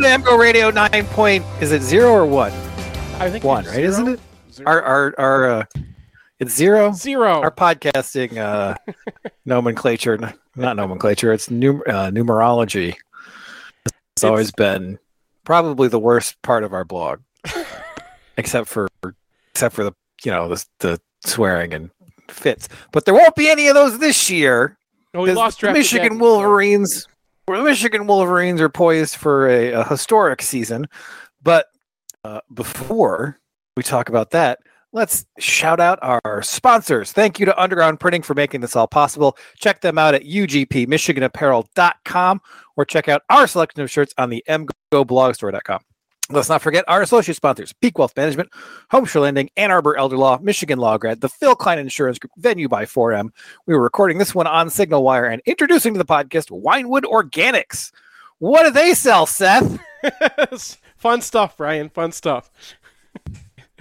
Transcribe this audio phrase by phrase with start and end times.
[0.00, 1.44] To Radio nine point.
[1.60, 2.52] Is it zero or one?
[3.20, 3.74] I think One, right?
[3.74, 3.86] zero.
[3.86, 4.20] Isn't it?
[4.50, 4.66] Zero.
[4.70, 5.64] Our our our uh,
[6.38, 6.92] it's zero.
[6.92, 7.42] Zero.
[7.42, 8.76] Our podcasting uh,
[9.44, 10.16] nomenclature,
[10.56, 11.34] not nomenclature.
[11.34, 12.94] It's num- uh, numerology.
[13.84, 14.98] It's It's- always been
[15.44, 17.20] probably the worst part of our blog,
[18.38, 18.88] except for
[19.52, 19.92] except for the
[20.24, 21.90] you know the the swearing and
[22.30, 22.70] fits.
[22.92, 24.78] But there won't be any of those this year.
[25.12, 25.72] oh, we lost the.
[25.74, 26.18] Michigan.
[26.18, 27.06] Wolverines.
[27.50, 30.86] Well, the Michigan Wolverines are poised for a, a historic season,
[31.42, 31.66] but
[32.22, 33.40] uh, before
[33.76, 34.60] we talk about that,
[34.92, 37.10] let's shout out our sponsors.
[37.10, 39.36] Thank you to Underground Printing for making this all possible.
[39.56, 42.40] Check them out at ugpmichiganapparel.com
[42.76, 45.80] or check out our selection of shirts on the mgoblogstore.com.
[46.30, 48.50] Let's not forget our associate sponsors Peak Wealth Management,
[48.92, 52.68] HomeSure Lending, Ann Arbor Elder Law, Michigan Law Grad, the Phil Klein Insurance Group, Venue
[52.68, 53.30] by 4M.
[53.66, 57.90] We were recording this one on SignalWire and introducing to the podcast Winewood Organics.
[58.38, 59.78] What do they sell, Seth?
[60.96, 61.88] Fun stuff, Brian.
[61.90, 62.50] Fun stuff.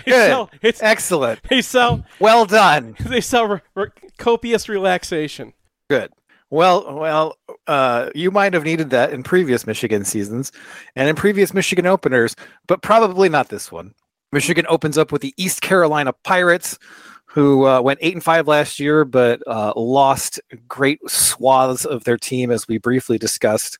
[0.06, 0.30] They Good.
[0.30, 1.42] sell, it's, Excellent.
[1.50, 2.06] they sell.
[2.22, 2.96] Well done.
[3.06, 5.52] They sell re- re- copious relaxation.
[5.90, 6.14] Good.
[6.52, 10.52] Well, well, uh, you might have needed that in previous Michigan seasons
[10.96, 12.36] and in previous Michigan openers,
[12.68, 13.94] but probably not this one.
[14.32, 16.78] Michigan opens up with the East Carolina Pirates,
[17.26, 22.18] who uh, went eight and five last year, but uh, lost great swaths of their
[22.18, 23.78] team, as we briefly discussed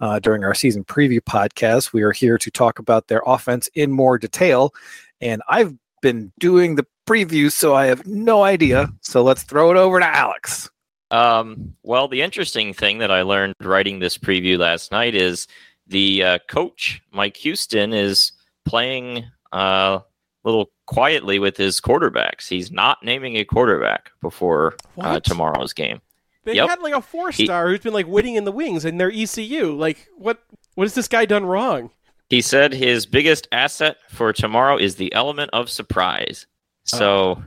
[0.00, 1.92] uh, during our season preview podcast.
[1.92, 4.74] We are here to talk about their offense in more detail,
[5.20, 8.88] and I've been doing the preview, so I have no idea.
[9.02, 10.68] So let's throw it over to Alex.
[11.10, 15.46] Um, well, the interesting thing that I learned writing this preview last night is
[15.86, 18.32] the uh, coach, Mike Houston, is
[18.66, 20.04] playing uh, a
[20.44, 22.46] little quietly with his quarterbacks.
[22.48, 26.00] He's not naming a quarterback before uh, tomorrow's game.
[26.44, 26.68] They Yep.
[26.68, 29.72] had like a four star who's been like waiting in the wings in their ECU.
[29.74, 30.42] Like, what?
[30.76, 31.90] What has this guy done wrong?
[32.30, 36.46] He said his biggest asset for tomorrow is the element of surprise.
[36.84, 37.42] So,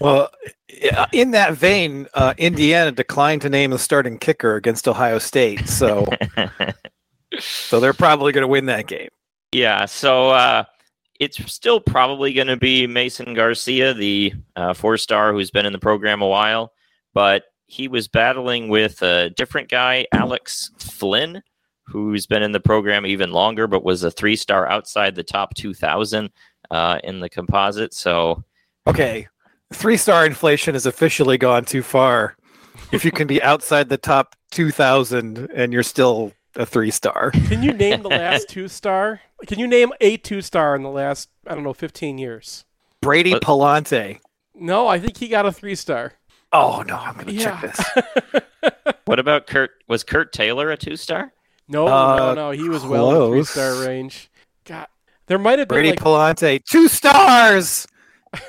[0.00, 0.30] Well,
[1.12, 6.06] in that vein, uh, Indiana declined to name the starting kicker against Ohio State, so
[7.38, 9.08] so they're probably going to win that game.
[9.52, 10.64] Yeah, so uh,
[11.18, 15.72] it's still probably going to be Mason Garcia, the uh, four star who's been in
[15.72, 16.72] the program a while,
[17.14, 21.42] but he was battling with a different guy, Alex Flynn,
[21.84, 25.54] who's been in the program even longer, but was a three star outside the top
[25.54, 26.30] 2,000
[26.70, 27.94] uh, in the composite.
[27.94, 28.44] So,
[28.88, 29.26] Okay,
[29.72, 32.36] three star inflation has officially gone too far.
[32.92, 37.30] If you can be outside the top two thousand and you're still a three star,
[37.32, 39.20] Can you name the last two star?
[39.46, 42.64] Can you name a two star in the last I don't know fifteen years?
[43.02, 44.20] Brady What- Pallante.
[44.54, 46.14] No, I think he got a three star.
[46.52, 47.60] Oh no, I'm going to Yeah.
[47.60, 47.74] check
[48.62, 48.82] this.
[49.04, 49.70] what about Kurt?
[49.88, 51.32] Was Kurt Taylor a two star?
[51.68, 52.50] No, Uh, no, no.
[52.52, 54.30] He was well in three star range.
[54.64, 54.86] God,
[55.26, 57.86] there might have been Brady like Pallante, two stars,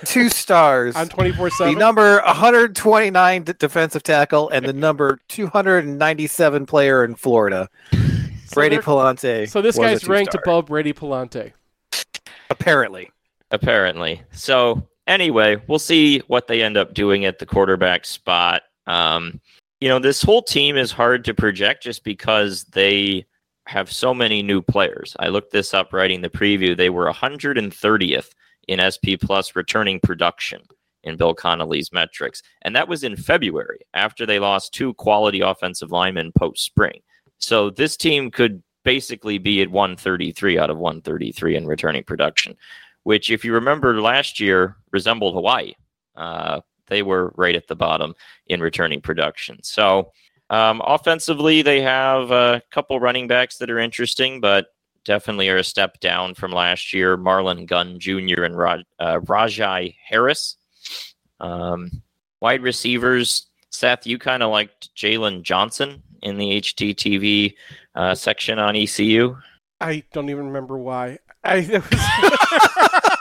[0.06, 0.96] two stars.
[0.96, 1.74] on twenty four 7.
[1.74, 7.70] the number 129 d- defensive tackle and the number 297 player in Florida.
[8.54, 9.50] Brady Pallante.
[9.50, 11.54] So this guy's ranked above Brady Pallante.
[12.50, 13.12] Apparently.
[13.52, 14.22] apparently.
[14.32, 18.64] So anyway, we'll see what they end up doing at the quarterback spot.
[18.88, 19.40] Um,
[19.82, 23.26] you know, this whole team is hard to project just because they
[23.68, 25.16] have so many new players.
[25.20, 26.76] I looked this up writing the preview.
[26.76, 28.30] They were 130th
[28.68, 30.62] in SP Plus returning production
[31.04, 35.92] in Bill Connelly's metrics, and that was in February after they lost two quality offensive
[35.92, 37.02] linemen post spring.
[37.38, 42.56] So this team could basically be at 133 out of 133 in returning production
[43.08, 45.72] which, if you remember last year, resembled Hawaii.
[46.18, 48.14] Uh, they were right at the bottom
[48.48, 49.64] in returning production.
[49.64, 50.12] So,
[50.50, 54.66] um, offensively, they have a couple running backs that are interesting, but
[55.08, 57.18] definitely are a step down from last year.
[57.18, 58.44] Marlon Gunn Jr.
[58.44, 58.56] and
[59.00, 60.58] uh, Rahjai Harris.
[61.40, 61.90] Um,
[62.42, 67.54] wide receivers, Seth, you kind of liked Jalen Johnson in the HTTV
[67.96, 69.38] uh, section on ECU.
[69.80, 71.20] I don't even remember why.
[71.44, 71.60] I
[71.92, 73.14] was-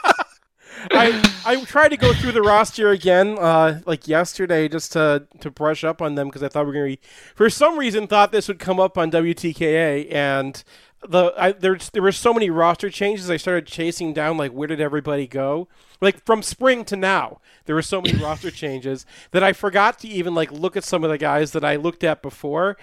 [0.90, 5.50] I I tried to go through the roster again, uh, like yesterday, just to to
[5.50, 6.86] brush up on them because I thought we were gonna.
[6.86, 7.00] Be,
[7.34, 10.62] for some reason, thought this would come up on WTKA, and
[11.02, 13.30] the I, there there were so many roster changes.
[13.30, 15.68] I started chasing down like where did everybody go?
[16.00, 20.08] Like from spring to now, there were so many roster changes that I forgot to
[20.08, 22.76] even like look at some of the guys that I looked at before.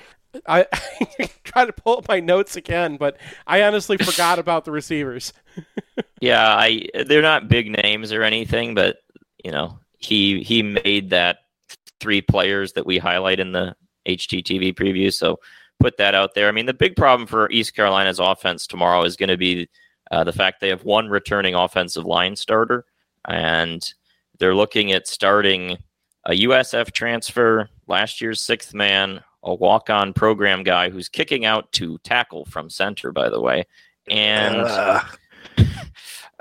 [0.48, 0.66] I,
[1.20, 5.34] I tried to pull up my notes again, but I honestly forgot about the receivers.
[6.20, 9.00] Yeah, I they're not big names or anything, but
[9.44, 11.40] you know, he he made that
[12.00, 13.76] three players that we highlight in the
[14.08, 15.12] HTTV preview.
[15.12, 15.40] So
[15.80, 16.48] put that out there.
[16.48, 19.70] I mean, the big problem for East Carolina's offense tomorrow is going to be
[20.12, 22.86] uh, the fact they have one returning offensive line starter,
[23.28, 23.94] and
[24.40, 25.78] they're looking at starting
[26.26, 31.72] a USF transfer, last year's sixth man, a walk on program guy who's kicking out
[31.74, 33.66] to tackle from center, by the way,
[34.10, 34.58] and.
[34.58, 35.02] Uh.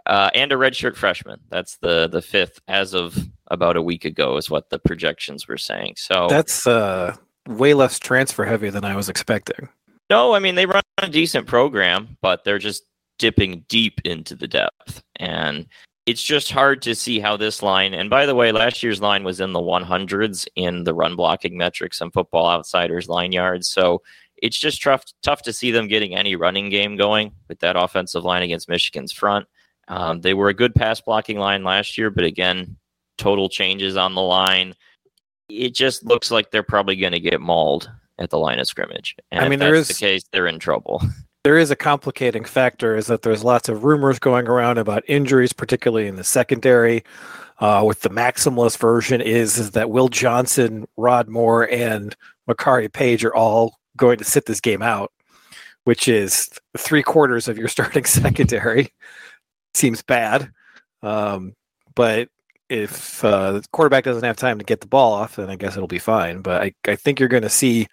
[0.04, 1.38] Uh, and a redshirt freshman.
[1.48, 3.16] That's the the fifth as of
[3.48, 5.94] about a week ago, is what the projections were saying.
[5.96, 7.14] So that's uh,
[7.48, 9.68] way less transfer heavy than I was expecting.
[10.10, 12.84] No, I mean they run a decent program, but they're just
[13.18, 15.66] dipping deep into the depth, and
[16.06, 17.94] it's just hard to see how this line.
[17.94, 21.56] And by the way, last year's line was in the 100s in the run blocking
[21.56, 23.68] metrics and Football Outsiders line yards.
[23.68, 24.02] So
[24.42, 28.24] it's just tough tough to see them getting any running game going with that offensive
[28.24, 29.46] line against Michigan's front.
[29.88, 32.76] Um, they were a good pass blocking line last year, but again,
[33.18, 34.74] total changes on the line.
[35.48, 39.16] It just looks like they're probably going to get mauled at the line of scrimmage.
[39.30, 41.02] And I mean, there is the case; they're in trouble.
[41.44, 45.52] There is a complicating factor: is that there's lots of rumors going around about injuries,
[45.52, 47.02] particularly in the secondary.
[47.58, 52.14] Uh, with the maximalist version, is is that Will Johnson, Rod Moore, and
[52.48, 55.10] Makari Paige are all going to sit this game out,
[55.82, 56.48] which is
[56.78, 58.92] three quarters of your starting secondary
[59.74, 60.50] seems bad.
[61.02, 61.54] Um,
[61.94, 62.28] but
[62.72, 65.76] if uh, the quarterback doesn't have time to get the ball off, then I guess
[65.76, 66.40] it'll be fine.
[66.40, 67.86] But I, I think you're going to see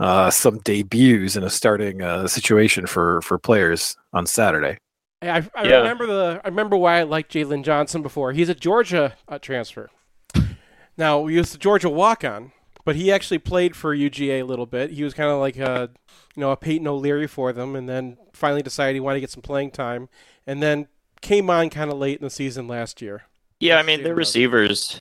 [0.00, 4.78] uh, some debuts in a starting uh, situation for for players on Saturday.
[5.22, 5.76] I, I yeah.
[5.78, 8.32] remember the I remember why I liked Jalen Johnson before.
[8.32, 9.90] He's a Georgia uh, transfer.
[10.98, 12.52] Now he was the Georgia walk on,
[12.84, 14.90] but he actually played for UGA a little bit.
[14.90, 15.90] He was kind of like a
[16.34, 19.30] you know a Peyton O'Leary for them, and then finally decided he wanted to get
[19.30, 20.08] some playing time,
[20.46, 20.88] and then
[21.20, 23.24] came on kind of late in the season last year.
[23.60, 25.00] Yeah, I mean their receivers,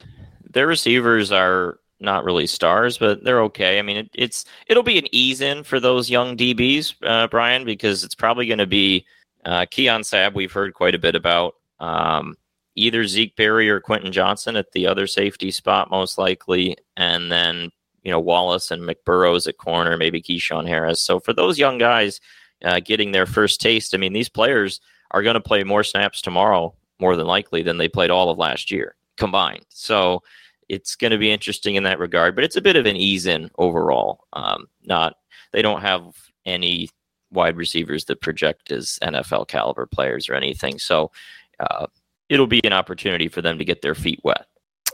[0.51, 3.79] their receivers are not really stars, but they're okay.
[3.79, 7.65] I mean it, it's it'll be an ease in for those young DBs, uh, Brian,
[7.65, 9.05] because it's probably going to be
[9.45, 10.33] uh, Keon Sabb.
[10.33, 12.35] We've heard quite a bit about um,
[12.75, 17.71] either Zeke Berry or Quinten Johnson at the other safety spot, most likely, and then
[18.03, 21.01] you know Wallace and McBurrows at corner, maybe Keyshawn Harris.
[21.01, 22.21] So for those young guys
[22.63, 24.79] uh, getting their first taste, I mean these players
[25.11, 28.37] are going to play more snaps tomorrow, more than likely, than they played all of
[28.37, 29.65] last year combined.
[29.69, 30.23] So
[30.69, 33.25] it's going to be interesting in that regard, but it's a bit of an ease
[33.25, 34.25] in overall.
[34.33, 35.15] Um, not
[35.51, 36.03] they don't have
[36.45, 36.89] any
[37.31, 40.79] wide receivers that project as NFL caliber players or anything.
[40.79, 41.11] So
[41.59, 41.87] uh,
[42.29, 44.45] it'll be an opportunity for them to get their feet wet.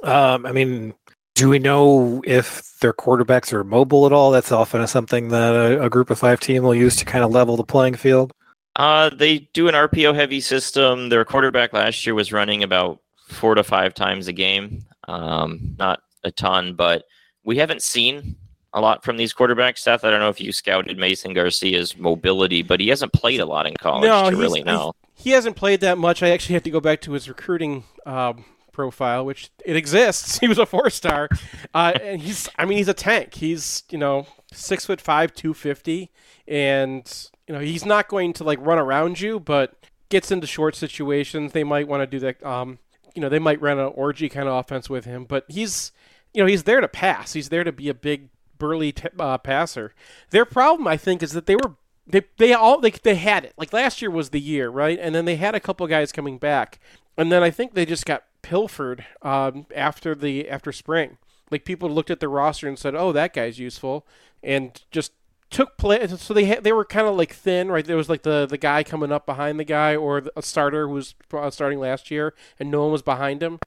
[0.03, 0.93] Um, I mean,
[1.35, 4.31] do we know if their quarterbacks are mobile at all?
[4.31, 7.31] That's often something that a, a group of five team will use to kind of
[7.31, 8.33] level the playing field.
[8.75, 11.09] Uh, they do an RPO heavy system.
[11.09, 14.85] Their quarterback last year was running about four to five times a game.
[15.07, 17.03] Um, not a ton, but
[17.43, 18.35] we haven't seen
[18.73, 19.79] a lot from these quarterbacks.
[19.79, 23.45] Seth, I don't know if you scouted Mason Garcia's mobility, but he hasn't played a
[23.45, 24.93] lot in college no, to really know.
[25.15, 26.23] He hasn't played that much.
[26.23, 30.37] I actually have to go back to his recruiting um, profile, which it exists.
[30.41, 31.29] He was a four star,
[31.73, 32.49] uh, and he's.
[32.57, 33.35] I mean, he's a tank.
[33.35, 36.09] He's you know six foot five, two fifty,
[36.47, 39.73] and you know, he's not going to like run around you, but
[40.07, 41.51] gets into short situations.
[41.51, 42.41] They might want to do that.
[42.45, 42.79] Um,
[43.13, 45.91] you know, they might run an orgy kind of offense with him, but he's,
[46.33, 47.33] you know, he's there to pass.
[47.33, 49.93] He's there to be a big burly t- uh, passer.
[50.29, 51.75] Their problem, I think, is that they were
[52.07, 53.53] they they all they they had it.
[53.57, 54.97] Like last year was the year, right?
[54.97, 56.79] And then they had a couple guys coming back,
[57.17, 61.17] and then I think they just got pilfered um, after the after spring.
[61.49, 64.07] Like people looked at the roster and said, "Oh, that guy's useful,"
[64.41, 65.11] and just
[65.51, 66.07] took play.
[66.07, 67.85] So they ha- they were kind of like thin, right?
[67.85, 70.95] There was like the the guy coming up behind the guy, or a starter who
[70.95, 73.59] was uh, starting last year, and no one was behind him.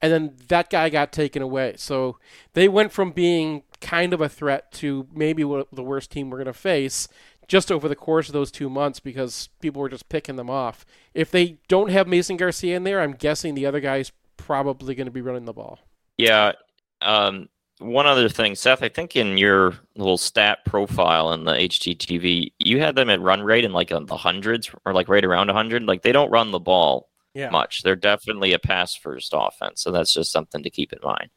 [0.00, 1.74] And then that guy got taken away.
[1.76, 2.18] So
[2.54, 6.46] they went from being kind of a threat to maybe the worst team we're going
[6.46, 7.06] to face
[7.46, 10.84] just over the course of those two months because people were just picking them off.
[11.14, 15.06] If they don't have Mason Garcia in there, I'm guessing the other guy's probably going
[15.06, 15.78] to be running the ball.
[16.18, 16.52] Yeah.
[17.00, 17.48] Um,
[17.82, 22.80] one other thing, Seth, I think in your little stat profile in the HTTV, you
[22.80, 25.84] had them at run rate in like the hundreds or like right around 100.
[25.84, 27.50] Like they don't run the ball yeah.
[27.50, 27.82] much.
[27.82, 29.82] They're definitely a pass first offense.
[29.82, 31.30] So that's just something to keep in mind.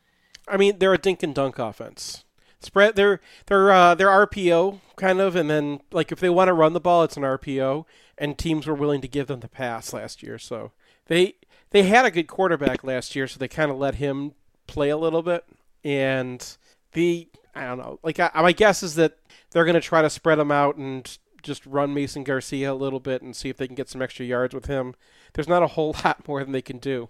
[0.48, 2.24] I mean, they're a dink and dunk offense.
[2.62, 6.54] Spread they're they're uh, they're RPO kind of, and then like if they want to
[6.54, 7.86] run the ball, it's an RPO,
[8.18, 10.40] and teams were willing to give them the pass last year.
[10.40, 10.72] So
[11.06, 11.36] they
[11.72, 14.34] they had a good quarterback last year, so they kind of let him
[14.68, 15.46] play a little bit
[15.86, 16.58] and
[16.92, 18.00] the I don't know.
[18.04, 19.18] Like I, my guess is that
[19.52, 23.00] they're going to try to spread them out and just run Mason Garcia a little
[23.00, 24.96] bit and see if they can get some extra yards with him.
[25.34, 27.08] There's not a whole lot more than they can do.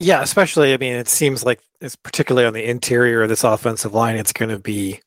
[0.00, 3.94] Yeah, especially I mean, it seems like it's particularly on the interior of this offensive
[3.94, 4.16] line.
[4.16, 5.00] It's going to be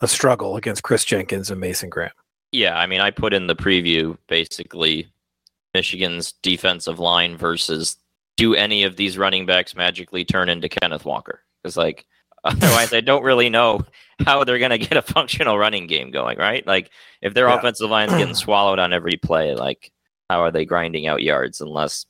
[0.00, 2.10] a struggle against Kris Jenkins and Mason Graham.
[2.50, 5.08] Yeah, I mean, I put in the preview basically
[5.72, 7.96] Michigan's defensive line versus
[8.36, 11.43] do any of these running backs magically turn into Kenneth Walker?
[11.64, 12.04] Because like
[12.44, 13.80] otherwise, I don't really know
[14.24, 16.64] how they're going to get a functional running game going, right?
[16.66, 16.90] Like
[17.22, 17.56] if their Yeah.
[17.58, 19.90] offensive line's getting swallowed on every play, like
[20.28, 22.04] how are they grinding out yards unless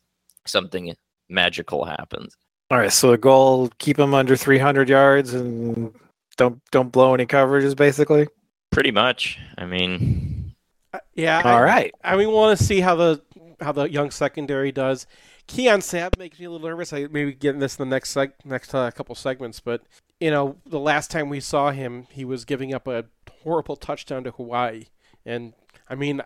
[0.47, 0.95] something
[1.29, 2.37] magical happens?
[2.71, 5.95] All right, so the goal keep them under 300 yards and
[6.37, 8.27] don't don't blow any coverages, basically.
[8.73, 9.39] Pretty much.
[9.57, 10.53] I mean,
[10.93, 11.41] Uh, yeah.
[11.45, 11.95] I- All right.
[12.03, 13.23] I mean, want to see how the
[13.61, 15.07] how the young secondary does.
[15.47, 16.93] Keon Sabb makes me a little nervous.
[16.93, 19.83] I maybe get this in the next seg- next uh, couple segments, but
[20.21, 23.05] you know, the last time we saw him, he was giving up a
[23.43, 24.85] horrible touchdown to Hawaii,
[25.27, 25.53] and
[25.89, 26.23] I mean,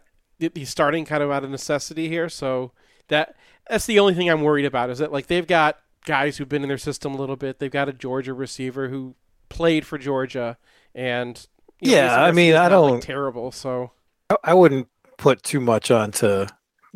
[0.55, 2.29] he's starting kind of out of necessity here.
[2.29, 2.73] So
[3.09, 3.35] that
[3.69, 4.91] that's the only thing I'm worried about.
[4.91, 7.59] Is that like they've got guys who've been in their system a little bit.
[7.59, 9.15] They've got a Georgia receiver who
[9.49, 10.59] played for Georgia,
[10.95, 11.45] and
[11.81, 13.51] you know, Yeah, I mean, I not, like, don't- terrible.
[13.51, 13.91] So
[14.31, 16.47] I- I wouldn't put too much onto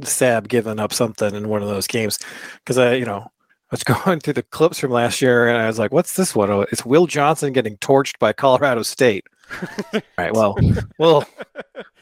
[0.04, 2.18] Sabb giving up something in one of those games
[2.58, 3.30] because I, you know, I
[3.70, 6.50] was going through the clips from last year and I was like, "What's this one?
[6.50, 9.24] Oh, it's Will Johnson getting torched by Colorado State."
[9.92, 10.56] All right, well,
[10.98, 11.24] we'll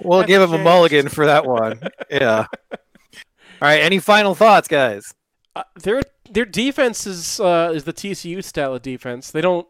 [0.02, 1.80] we'll give him a mulligan for that one.
[2.10, 2.46] Yeah.
[2.72, 3.80] All right.
[3.80, 5.12] Any final thoughts, guys?
[5.56, 9.30] Uh, their their defense is uh, is the TCU style of defense.
[9.32, 9.66] They don't.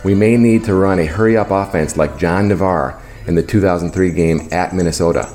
[0.05, 4.11] we may need to run a hurry up offense like John Navarre in the 2003
[4.11, 5.27] game at Minnesota,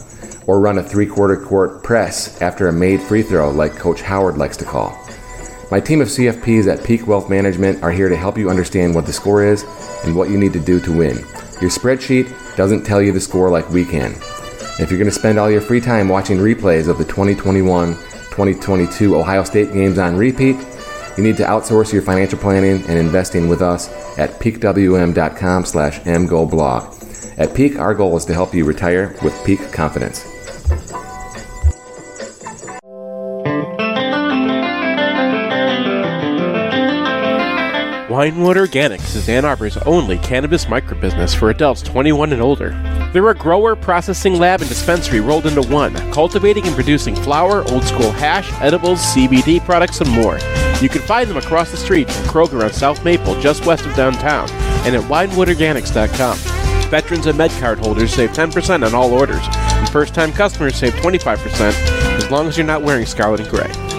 [0.46, 4.38] or run a three quarter court press after a made free throw like Coach Howard
[4.38, 4.96] likes to call.
[5.72, 9.06] My team of CFPs at Peak Wealth Management are here to help you understand what
[9.06, 9.64] the score is
[10.04, 11.16] and what you need to do to win.
[11.60, 14.12] Your spreadsheet doesn't tell you the score like we can.
[14.78, 19.16] If you're going to spend all your free time watching replays of the 2021 2022
[19.16, 20.56] Ohio State games on repeat,
[21.17, 23.88] you need to outsource your financial planning and investing with us
[24.19, 27.38] at peakwm.com slash mgoblog.
[27.38, 30.26] At Peak, our goal is to help you retire with peak confidence.
[38.11, 42.71] Winewood Organics is Ann Arbor's only cannabis microbusiness for adults 21 and older.
[43.12, 47.85] They're a grower, processing lab, and dispensary rolled into one, cultivating and producing flower, old
[47.85, 50.38] school hash, edibles, CBD products, and more.
[50.80, 53.94] You can find them across the street from Kroger on South Maple, just west of
[53.94, 54.49] downtown,
[54.87, 56.38] and at winewoodorganics.com.
[56.90, 61.72] Veterans and MedCard holders save 10% on all orders, and first time customers save 25%
[62.16, 63.89] as long as you're not wearing scarlet and gray.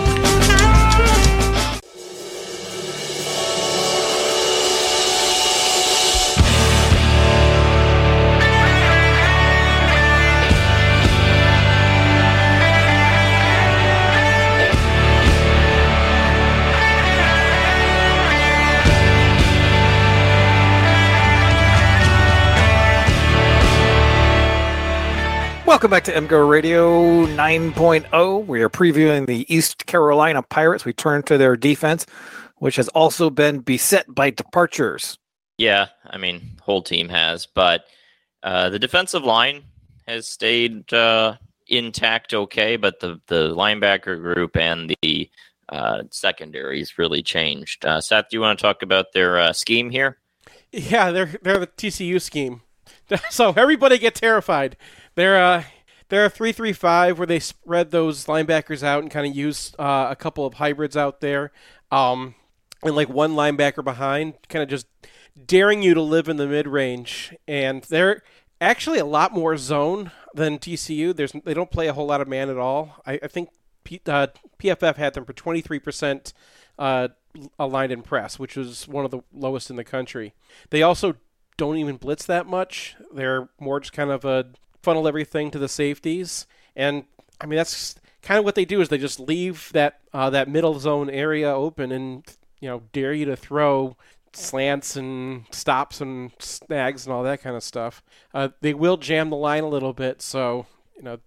[25.72, 28.46] Welcome back to MGO Radio 9.0.
[28.46, 30.84] We are previewing the East Carolina Pirates.
[30.84, 32.06] We turn to their defense,
[32.58, 35.18] which has also been beset by departures.
[35.58, 37.86] Yeah, I mean, whole team has, but
[38.44, 39.64] uh, the defensive line
[40.08, 41.38] has stayed uh,
[41.68, 45.30] intact okay, but the, the linebacker group and the
[45.70, 47.86] uh, secondaries really changed.
[47.86, 50.18] Uh, Seth, do you want to talk about their uh, scheme here?
[50.74, 52.62] Yeah, they're they're the TCU scheme.
[53.30, 54.76] so everybody get terrified.
[55.16, 55.64] They're uh
[56.12, 59.74] they're a three three five where they spread those linebackers out and kind of use
[59.80, 61.52] uh, a couple of hybrids out there,
[61.90, 62.36] um,
[62.84, 64.88] and like one linebacker behind, kind of just
[65.48, 67.34] daring you to live in the mid range.
[67.48, 68.24] And they're
[68.60, 71.16] actually a lot more zone than TCU.
[71.16, 73.02] There's they don't play a whole lot of man at all.
[73.06, 73.50] I, I think
[73.86, 74.28] P, uh,
[74.60, 76.34] PFF had them for twenty three percent
[76.78, 77.08] uh,
[77.58, 80.34] aligned in press, which was one of the lowest in the country.
[80.72, 81.16] They also
[81.56, 82.96] don't even blitz that much.
[83.14, 84.48] They're more just kind of a
[84.82, 87.06] funnel everything to the safeties, and
[87.40, 90.48] I mean that's kind of what they do is they just leave that uh, that
[90.48, 92.24] middle zone area open and
[92.60, 93.96] you know dare you to throw
[94.34, 98.02] slants and stops and snags and all that kind of stuff.
[98.34, 101.20] Uh, they will jam the line a little bit, so you know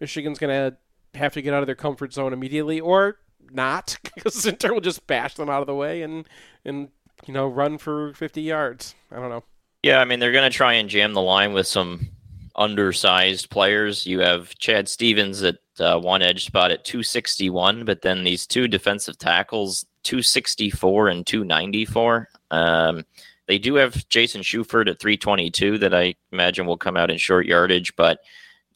[0.00, 0.76] Michigan's gonna
[1.14, 3.18] have to get out of their comfort zone immediately, or
[3.50, 6.26] not, because Center will just bash them out of the way and
[6.64, 6.88] and
[7.26, 8.94] you know run for 50 yards.
[9.10, 9.44] I don't know.
[9.82, 12.08] Yeah, I mean they're going to try and jam the line with some
[12.56, 14.06] undersized players.
[14.06, 18.66] You have Chad Stevens at uh, one edge spot at 261, but then these two
[18.66, 22.28] defensive tackles, 264 and 294.
[22.50, 23.04] Um,
[23.46, 27.46] they do have Jason Shuford at 322 that I imagine will come out in short
[27.46, 28.20] yardage, but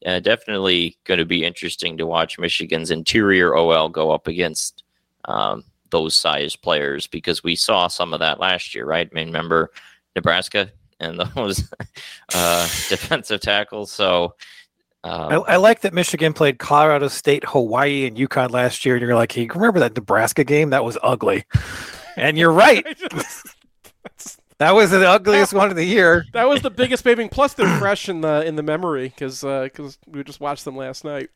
[0.07, 4.85] uh, definitely going to be interesting to watch Michigan's interior OL go up against
[5.27, 9.09] um, those size players because we saw some of that last year, right?
[9.11, 9.73] I mean, remember
[10.15, 10.71] Nebraska
[11.01, 11.71] and those
[12.35, 13.91] uh, defensive tackles.
[13.91, 14.35] So
[15.03, 19.03] um, I, I, like that Michigan played Colorado State, Hawaii, and UConn last year, and
[19.03, 20.71] you're like, hey, remember that Nebraska game?
[20.71, 21.45] That was ugly.
[22.17, 22.85] and you're right.
[24.59, 26.27] that was the ugliest one of the year.
[26.35, 27.29] That was the biggest baby.
[27.29, 30.77] Plus, they're fresh in the in the memory because because uh, we just watched them
[30.77, 31.31] last night.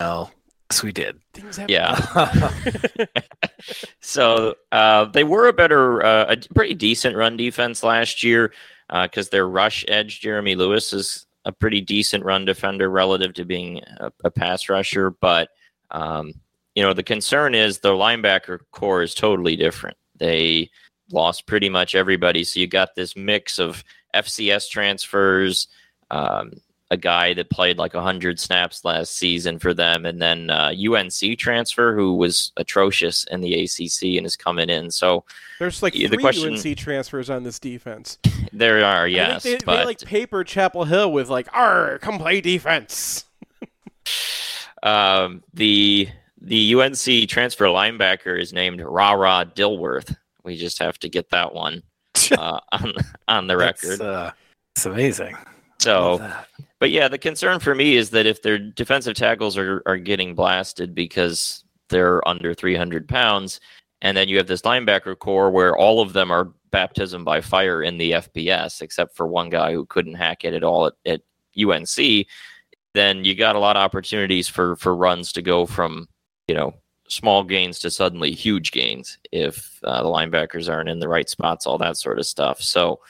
[0.00, 0.28] Oh,
[0.72, 1.20] yes, we did.
[1.68, 1.94] Yeah.
[4.00, 8.52] so uh, they were a better, uh, a pretty decent run defense last year
[9.02, 13.44] because uh, their rush edge, Jeremy Lewis, is a pretty decent run defender relative to
[13.44, 15.10] being a, a pass rusher.
[15.10, 15.48] But,
[15.90, 16.32] um,
[16.74, 19.96] you know, the concern is the linebacker core is totally different.
[20.16, 20.70] They
[21.10, 22.44] lost pretty much everybody.
[22.44, 23.82] So you got this mix of
[24.14, 25.68] FCS transfers,
[26.10, 26.52] um,
[26.90, 31.38] a guy that played like 100 snaps last season for them, and then uh, UNC
[31.38, 34.90] transfer who was atrocious in the ACC and is coming in.
[34.90, 35.24] So
[35.58, 38.18] there's like three the question, UNC transfers on this defense.
[38.56, 42.40] There are, yes, they, but they like paper Chapel Hill with like, "R, come play
[42.40, 43.24] defense."
[44.84, 46.08] um, the
[46.40, 50.16] the UNC transfer linebacker is named Rara Dilworth.
[50.44, 51.82] We just have to get that one
[52.38, 52.92] uh, on
[53.26, 54.00] on the record.
[54.00, 54.30] Uh,
[54.76, 55.36] it's amazing.
[55.80, 56.32] So,
[56.84, 60.34] but yeah, the concern for me is that if their defensive tackles are, are getting
[60.34, 63.58] blasted because they're under 300 pounds,
[64.02, 67.82] and then you have this linebacker core where all of them are baptism by fire
[67.82, 71.22] in the FBS, except for one guy who couldn't hack it at all at, at
[71.58, 72.26] UNC,
[72.92, 76.06] then you got a lot of opportunities for for runs to go from
[76.48, 76.74] you know
[77.08, 81.66] small gains to suddenly huge gains if uh, the linebackers aren't in the right spots,
[81.66, 82.60] all that sort of stuff.
[82.60, 83.00] So.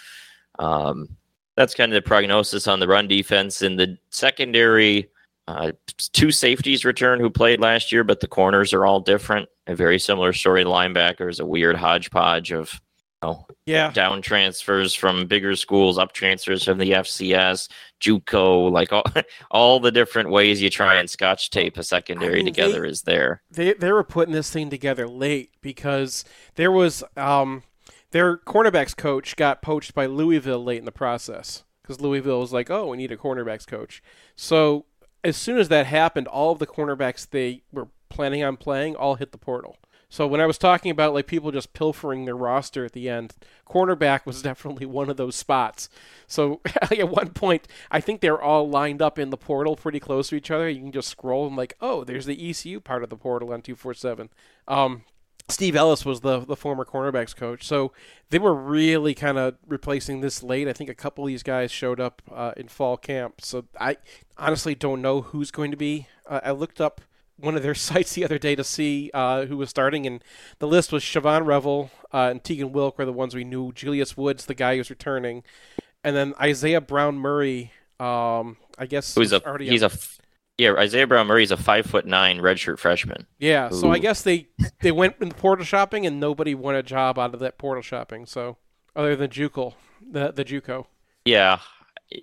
[0.60, 1.08] Um,
[1.56, 3.62] that's kind of the prognosis on the run defense.
[3.62, 5.08] In the secondary,
[5.46, 5.72] uh,
[6.12, 9.48] two safeties return who played last year, but the corners are all different.
[9.66, 12.80] A very similar story to linebackers, a weird hodgepodge of
[13.22, 13.90] you know, yeah.
[13.90, 17.68] down transfers from bigger schools, up transfers from the FCS,
[18.00, 19.04] JUCO, like all,
[19.50, 22.88] all the different ways you try and scotch tape a secondary I mean, together they,
[22.88, 23.42] is there.
[23.50, 26.24] They they were putting this thing together late because
[26.56, 27.62] there was um
[28.14, 32.70] their cornerbacks coach got poached by Louisville late in the process because Louisville was like,
[32.70, 34.00] "Oh, we need a cornerbacks coach."
[34.37, 34.87] So
[35.24, 39.16] as soon as that happened, all of the cornerbacks they were planning on playing all
[39.16, 39.79] hit the portal.
[40.09, 43.35] So when I was talking about like people just pilfering their roster at the end,
[43.68, 45.88] cornerback was definitely one of those spots.
[46.29, 50.29] So at one point, I think they're all lined up in the portal pretty close
[50.29, 50.68] to each other.
[50.68, 53.61] You can just scroll and like, oh, there's the ECU part of the portal on
[53.61, 54.29] two four seven.
[54.68, 55.03] Um,
[55.48, 57.92] Steve Ellis was the the former cornerbacks coach, so
[58.30, 60.66] they were really kind of replacing this late.
[60.68, 63.98] I think a couple of these guys showed up uh, in fall camp, so I
[64.38, 66.07] honestly don't know who's going to be.
[66.26, 67.02] Uh, I looked up
[67.37, 70.24] one of their sites the other day to see uh, who was starting, and
[70.61, 73.70] the list was Shavon Revel uh, and Tegan Wilk were the ones we knew.
[73.72, 75.42] Julius Woods, the guy who's returning,
[76.02, 77.70] and then Isaiah Brown Murray.
[78.00, 79.90] Um, I guess who's a already he's a
[80.56, 83.26] Yeah, Isaiah Brown Murray's a five foot nine redshirt freshman.
[83.38, 84.48] Yeah, so I guess they
[84.82, 88.24] they went in portal shopping and nobody won a job out of that portal shopping.
[88.24, 88.58] So
[88.94, 89.74] other than JUCO,
[90.10, 90.86] the the JUCO.
[91.24, 91.58] Yeah,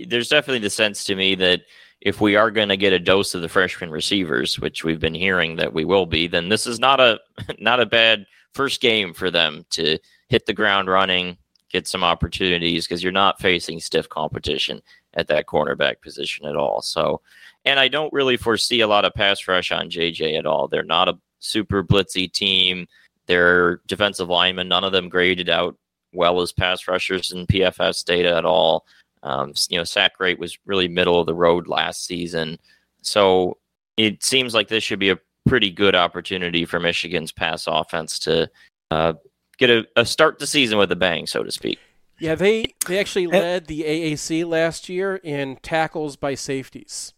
[0.08, 1.62] there's definitely the sense to me that
[2.00, 5.14] if we are going to get a dose of the freshman receivers, which we've been
[5.14, 7.20] hearing that we will be, then this is not a
[7.60, 9.98] not a bad first game for them to
[10.30, 11.38] hit the ground running,
[11.70, 14.82] get some opportunities because you're not facing stiff competition
[15.14, 16.82] at that cornerback position at all.
[16.82, 17.22] So,
[17.66, 20.68] and I don't really foresee a lot of pass rush on JJ at all.
[20.68, 22.88] They're not a super blitzy team.
[23.28, 25.78] Their defensive linemen, none of them graded out
[26.14, 28.86] well as pass rushers in PFF data at all.
[29.24, 32.58] Um, you know, sack rate was really middle of the road last season.
[33.02, 33.58] So
[33.98, 38.50] it seems like this should be a pretty good opportunity for Michigan's pass offense to
[38.90, 39.14] uh,
[39.58, 41.80] get a, a start the season with a bang, so to speak.
[42.20, 47.14] Yeah, they they actually led the AAC last year in tackles by safeties.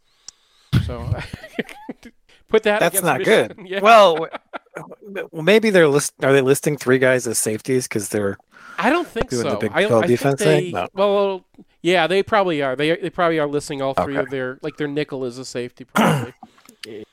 [0.85, 1.13] So
[2.49, 2.79] put that.
[2.79, 3.55] That's not Michigan.
[3.57, 3.67] good.
[3.69, 3.79] Yeah.
[3.81, 4.27] Well,
[5.31, 6.13] well, maybe they're list.
[6.23, 8.37] Are they listing three guys as safeties because they're
[8.77, 9.57] I don't think doing the so.
[9.59, 10.71] Big I, 12 I think defense they, thing?
[10.73, 10.87] No.
[10.93, 11.45] Well,
[11.81, 12.75] yeah, they probably are.
[12.75, 14.23] They they probably are listing all three Okay.
[14.23, 16.33] of their like their nickel is a safety probably.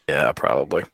[0.09, 0.85] Yeah, probably.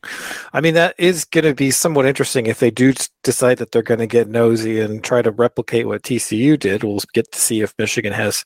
[0.52, 3.82] I mean, that is going to be somewhat interesting if they do decide that they're
[3.82, 6.84] going to get nosy and try to replicate what TCU did.
[6.84, 8.44] We'll get to see if Michigan has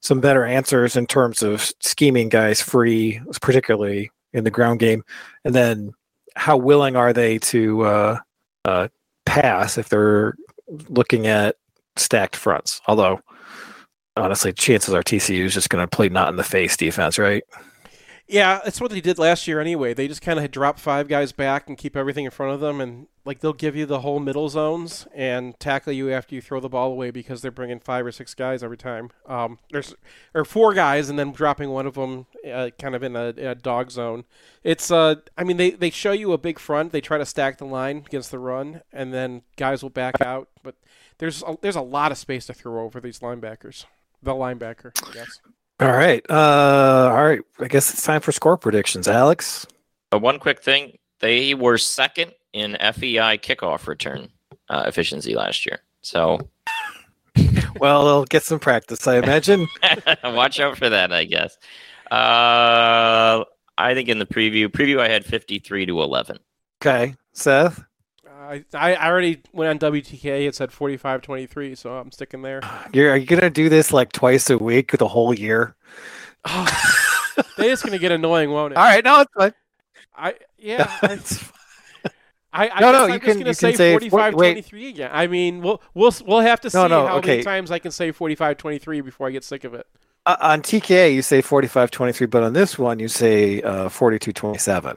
[0.00, 5.02] some better answers in terms of scheming guys free, particularly in the ground game,
[5.44, 5.92] and then
[6.36, 8.18] how willing are they to uh,
[8.64, 8.88] uh,
[9.24, 10.36] pass if they're
[10.88, 11.56] looking at
[11.96, 12.80] stacked fronts?
[12.86, 13.20] Although,
[14.16, 17.42] honestly, chances are TCU is just going to play not in the face defense, right?
[18.28, 19.94] Yeah, that's what they did last year anyway.
[19.94, 22.60] They just kind of had drop five guys back and keep everything in front of
[22.60, 26.42] them, and like they'll give you the whole middle zones and tackle you after you
[26.42, 29.10] throw the ball away because they're bringing five or six guys every time.
[29.26, 29.94] Um, there's
[30.34, 33.54] or four guys and then dropping one of them uh, kind of in a, a
[33.54, 34.24] dog zone.
[34.64, 36.90] It's uh, I mean they they show you a big front.
[36.90, 40.48] They try to stack the line against the run, and then guys will back out.
[40.64, 40.74] But
[41.18, 43.84] there's a, there's a lot of space to throw over these linebackers.
[44.20, 45.40] The linebacker, yes.
[45.80, 46.24] All right.
[46.30, 47.40] Uh, all right.
[47.60, 49.08] I guess it's time for score predictions.
[49.08, 49.66] Alex.
[50.12, 54.28] Uh, one quick thing they were second in FEI kickoff return
[54.68, 55.80] uh, efficiency last year.
[56.02, 56.48] So
[57.80, 59.66] Well, they'll get some practice, I imagine.
[60.24, 61.56] watch out for that, I guess.
[62.10, 63.44] Uh,
[63.78, 66.38] I think in the preview, preview I had 53 to 11.
[66.82, 67.14] okay.
[67.32, 67.84] Seth.
[68.38, 70.46] I, I already went on WTK.
[70.46, 72.60] It said 45-23, so I'm sticking there.
[72.92, 75.74] You're, are you going to do this like twice a week the whole year?
[77.58, 78.78] It's gonna get annoying, won't it?
[78.78, 79.04] All right.
[79.04, 79.52] No, it's fine.
[80.16, 80.90] I yeah.
[81.02, 81.44] I, It's.
[82.52, 84.52] I, I No, no, I'm you just can- gonna you say say 45 wait.
[84.52, 85.10] 23 again.
[85.12, 87.32] I mean, we'll we'll we'll have to see No, no, how okay.
[87.32, 89.86] many times I can say 45 23 before I get sick of it.
[90.24, 94.32] Uh, on TKA, you say 45 23, but on this one, you say uh, 42
[94.32, 94.96] 27.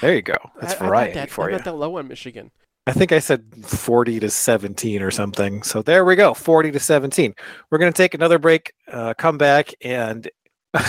[0.00, 0.36] There you go.
[0.60, 1.56] That's I, I'm variety that, for I'm you.
[1.56, 2.50] not that low on Michigan.
[2.86, 5.62] I think I said 40 to 17 or something.
[5.62, 7.32] So there we go, 40 to 17.
[7.70, 10.28] We're going to take another break, uh, come back, and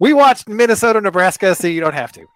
[0.00, 2.26] we watched Minnesota, Nebraska, so you don't have to.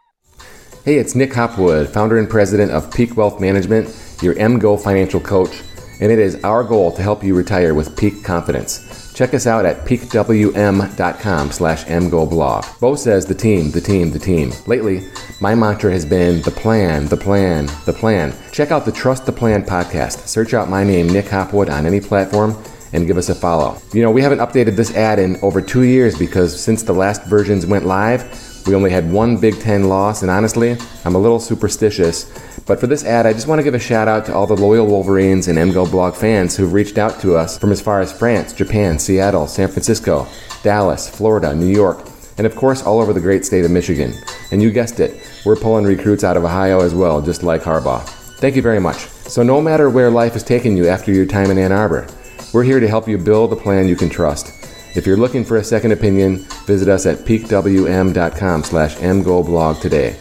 [0.85, 3.87] Hey, it's Nick Hopwood, founder and president of Peak Wealth Management,
[4.23, 5.63] your MGO financial coach,
[6.01, 8.94] and it is our goal to help you retire with peak confidence.
[9.15, 12.81] Check us out at peakwm.com slash mgoblog.
[12.81, 14.53] Bo says the team, the team, the team.
[14.67, 15.07] Lately,
[15.41, 18.35] my mantra has been the plan, the plan, the plan.
[18.51, 20.27] Check out the Trust the Plan podcast.
[20.27, 22.61] Search out my name, Nick Hopwood, on any platform
[22.93, 23.77] and give us a follow.
[23.93, 27.25] You know, we haven't updated this ad in over two years because since the last
[27.25, 28.25] versions went live,
[28.67, 32.33] we only had one Big Ten loss, and honestly, I'm a little superstitious.
[32.67, 34.57] But for this ad, I just want to give a shout out to all the
[34.57, 38.13] loyal Wolverines and MGO blog fans who've reached out to us from as far as
[38.13, 40.27] France, Japan, Seattle, San Francisco,
[40.63, 44.15] Dallas, Florida, New York, and of course all over the great state of Michigan.
[44.51, 48.03] And you guessed it, we're pulling recruits out of Ohio as well, just like Harbaugh.
[48.39, 48.97] Thank you very much.
[48.97, 52.07] So, no matter where life has taken you after your time in Ann Arbor,
[52.53, 54.53] we're here to help you build a plan you can trust.
[54.97, 60.17] If you're looking for a second opinion, visit us at peakwm.com slash mgoblog today.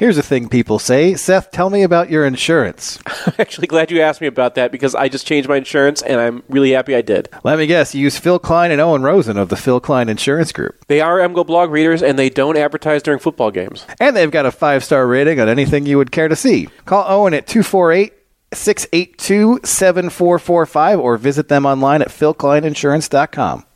[0.00, 2.98] Here's a thing people say Seth, tell me about your insurance.
[3.06, 6.18] I'm actually, glad you asked me about that because I just changed my insurance and
[6.18, 7.28] I'm really happy I did.
[7.44, 10.52] Let me guess, you use Phil Klein and Owen Rosen of the Phil Klein Insurance
[10.52, 10.86] Group.
[10.86, 13.84] They are MGO blog readers and they don't advertise during football games.
[14.00, 16.70] And they've got a five star rating on anything you would care to see.
[16.86, 18.14] Call Owen at 248
[18.54, 23.66] 682 7445 or visit them online at philkleininsurance.com.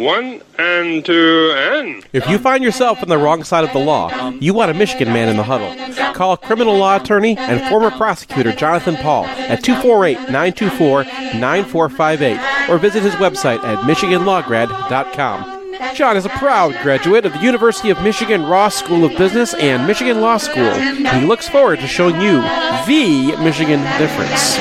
[0.00, 2.02] One and two and.
[2.14, 5.12] If you find yourself on the wrong side of the law, you want a Michigan
[5.12, 5.76] man in the huddle.
[6.14, 13.02] Call criminal law attorney and former prosecutor Jonathan Paul at 248 924 9458 or visit
[13.02, 15.94] his website at MichiganLawGrad.com.
[15.94, 19.86] John is a proud graduate of the University of Michigan Ross School of Business and
[19.86, 20.72] Michigan Law School.
[20.72, 24.56] He looks forward to showing you the Michigan difference.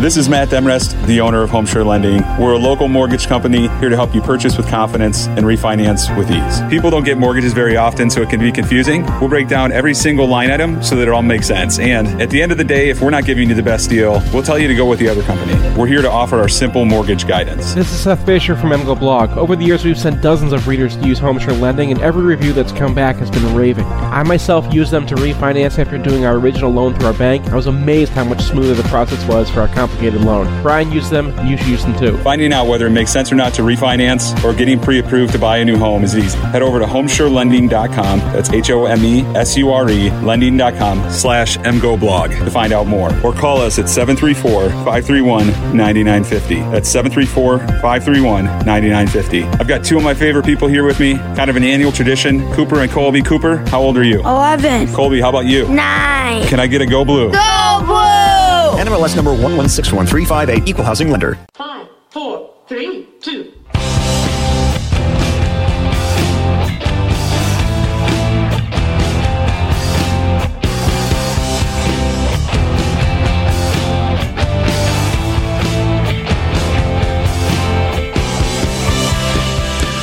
[0.00, 2.22] This is Matt Demrest, the owner of HomeSure Lending.
[2.40, 6.30] We're a local mortgage company here to help you purchase with confidence and refinance with
[6.30, 6.62] ease.
[6.70, 9.04] People don't get mortgages very often, so it can be confusing.
[9.20, 11.78] We'll break down every single line item so that it all makes sense.
[11.78, 14.22] And at the end of the day, if we're not giving you the best deal,
[14.32, 15.52] we'll tell you to go with the other company.
[15.78, 17.74] We're here to offer our simple mortgage guidance.
[17.74, 19.36] This is Seth Fisher from MGO Blog.
[19.36, 22.54] Over the years, we've sent dozens of readers to use HomeSure Lending, and every review
[22.54, 23.84] that's come back has been raving.
[23.84, 27.48] I myself used them to refinance after doing our original loan through our bank.
[27.48, 30.62] I was amazed how much smoother the process was for our complicated loan.
[30.62, 32.16] Brian used them, you should use them too.
[32.18, 35.38] Finding out whether it makes sense or not to refinance or getting pre approved to
[35.38, 36.38] buy a new home is easy.
[36.38, 38.18] Head over to homesurelending.com.
[38.32, 42.72] That's H O M E S U R E lending.com slash MGO blog to find
[42.72, 43.10] out more.
[43.24, 46.60] Or call us at 734 531 9950.
[46.70, 49.44] That's 734 531 9950.
[49.44, 52.50] I've got two of my favorite people here with me, kind of an annual tradition
[52.52, 53.22] Cooper and Colby.
[53.22, 54.20] Cooper, how old are you?
[54.20, 54.92] 11.
[54.94, 55.68] Colby, how about you?
[55.68, 56.46] 9.
[56.46, 57.32] Can I get a go blue?
[57.32, 58.49] Go Blue!
[58.80, 61.36] NMLS number 11611358, Equal Housing Lender.
[61.52, 63.52] Five, four, three, two.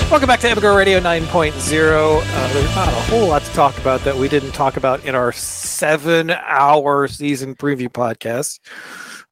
[0.10, 2.22] Welcome back to MGoRadio 9.0.
[2.24, 5.16] Uh, there's not a whole lot to talk about that we didn't talk about in
[5.16, 8.60] our seven hour season preview podcast.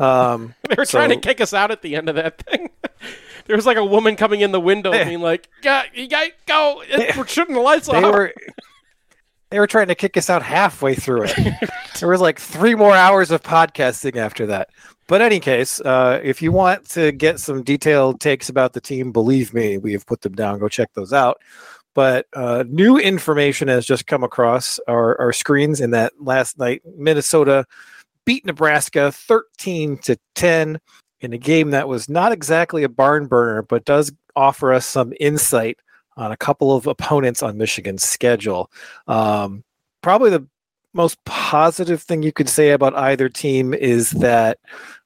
[0.01, 2.71] Um, They were trying to kick us out at the end of that thing.
[3.45, 6.83] there was like a woman coming in the window being like, "Yeah, you guys go.
[7.15, 8.33] We're shutting the lights they off." were
[9.51, 11.69] they were trying to kick us out halfway through it.
[11.99, 14.69] there was like three more hours of podcasting after that.
[15.07, 19.11] But any case, uh, if you want to get some detailed takes about the team,
[19.11, 20.59] believe me, we have put them down.
[20.59, 21.41] Go check those out.
[21.93, 26.81] But uh, new information has just come across our, our screens in that last night
[26.97, 27.65] Minnesota
[28.25, 30.79] beat Nebraska 13 to 10
[31.21, 35.13] in a game that was not exactly a barn burner, but does offer us some
[35.19, 35.79] insight
[36.17, 38.71] on a couple of opponents on Michigan's schedule.
[39.07, 39.63] Um,
[40.01, 40.47] probably the
[40.95, 44.57] most positive thing you could say about either team is that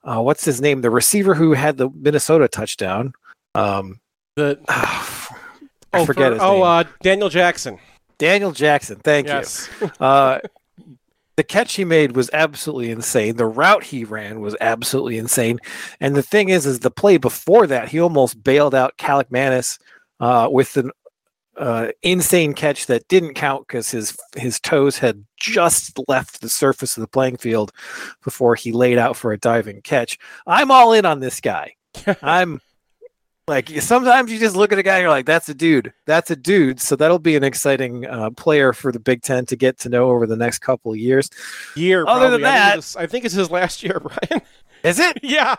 [0.03, 0.81] uh, what's his name?
[0.81, 3.13] The receiver who had the Minnesota touchdown.
[3.55, 3.99] Um,
[4.35, 5.27] the, I
[5.93, 7.79] oh, forget for- his oh, uh, Daniel Jackson.
[8.17, 8.97] Daniel Jackson.
[8.97, 9.69] Thank yes.
[9.81, 9.91] you.
[9.99, 10.39] Uh,
[11.35, 13.37] the catch he made was absolutely insane.
[13.37, 15.57] The route he ran was absolutely insane.
[16.01, 19.79] And the thing is, is the play before that, he almost bailed out Kaliakmanis
[20.19, 20.91] uh, with an
[21.59, 26.97] uh, insane catch that didn't count because his his toes had just left the surface
[26.97, 27.71] of the playing field
[28.23, 30.17] before he laid out for a diving catch.
[30.47, 31.73] I'm all in on this guy.
[32.23, 32.61] I'm
[33.47, 35.91] like sometimes you just look at a guy and you're like, that's a dude.
[36.05, 36.79] That's a dude.
[36.79, 40.11] So that'll be an exciting uh, player for the Big Ten to get to know
[40.11, 41.29] over the next couple of years.
[41.75, 42.05] Year.
[42.07, 42.45] Other than probably.
[42.45, 44.41] I think that- it's- I think it's his last year, Brian.
[44.83, 45.19] Is it?
[45.23, 45.55] yeah,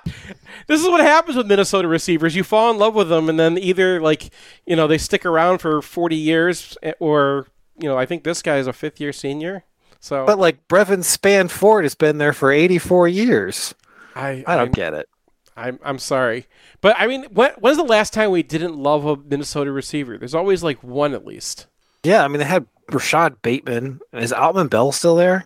[0.67, 2.35] this is what happens with Minnesota receivers.
[2.37, 4.31] You fall in love with them, and then either like
[4.67, 7.47] you know they stick around for forty years, eh, or
[7.79, 9.65] you know I think this guy is a fifth year senior.
[10.01, 13.75] So But like Brevyn Spann-Ford has been there for 84 years.
[14.17, 15.09] I I don't I'm- get it.
[15.57, 16.47] I'm I'm sorry,
[16.81, 20.17] but I mean, when when's the last time we didn't love a Minnesota receiver?
[20.17, 21.67] There's always like one at least.
[22.03, 24.01] Yeah, I mean they had Rashod Bateman.
[24.15, 25.45] Is Autman-Bell still there?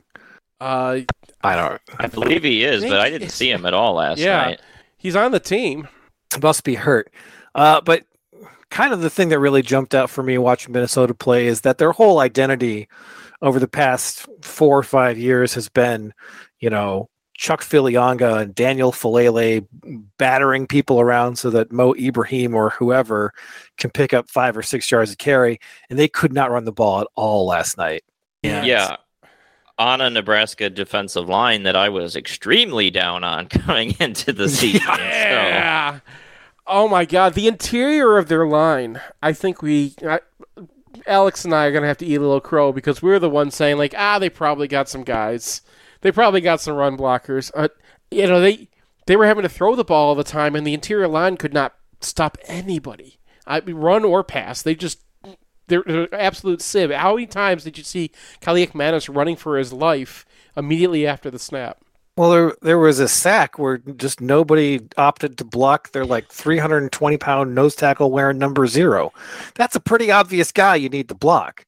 [0.61, 1.01] Uh,
[1.45, 1.81] I don't.
[1.99, 4.61] I believe he is, but I didn't see him at all last yeah, night.
[4.97, 5.89] he's on the team.
[6.43, 7.13] must be hurt.
[7.55, 8.05] Uh, but
[8.71, 11.79] kind of the thing that really jumped out for me watching Minnesota play is that
[11.79, 12.89] their whole identity
[13.43, 16.13] over the past four or five years has been,
[16.61, 19.67] you know, Chuck Filiaga and Daniel Faalele
[20.19, 23.33] battering people around so that Mo Ibrahim or whoever
[23.77, 25.59] can pick up five or six yards of carry,
[25.91, 28.03] and they could not run the ball at all last night.
[28.43, 28.97] And- Yeah.
[29.77, 34.81] On a Nebraska defensive line that I was extremely down on coming into the season.
[34.81, 36.01] So, Yeah.
[36.67, 39.01] Oh my God, the interior of their line.
[39.23, 40.21] I think we, I,
[41.07, 43.29] Alex and I are gonna have to eat a little crow because we are the
[43.29, 45.61] ones saying like, ah, they probably got some guys.
[46.01, 47.51] They probably got some run blockers.
[47.55, 47.69] Uh,
[48.11, 48.69] you know, they
[49.07, 51.53] they were having to throw the ball all the time, and the interior line could
[51.53, 53.19] not stop anybody.
[53.47, 54.63] I run or pass.
[54.63, 55.01] They just
[55.69, 56.91] they're, they're absolute sieve.
[56.91, 60.25] How many times did you see Kaliakmanis running for his life
[60.57, 61.79] immediately after the snap?
[62.17, 67.17] Well, there there was a sack where just nobody opted to block their like 320
[67.17, 69.13] pound nose tackle wearing number zero.
[69.57, 71.67] That's a pretty obvious guy you need to block.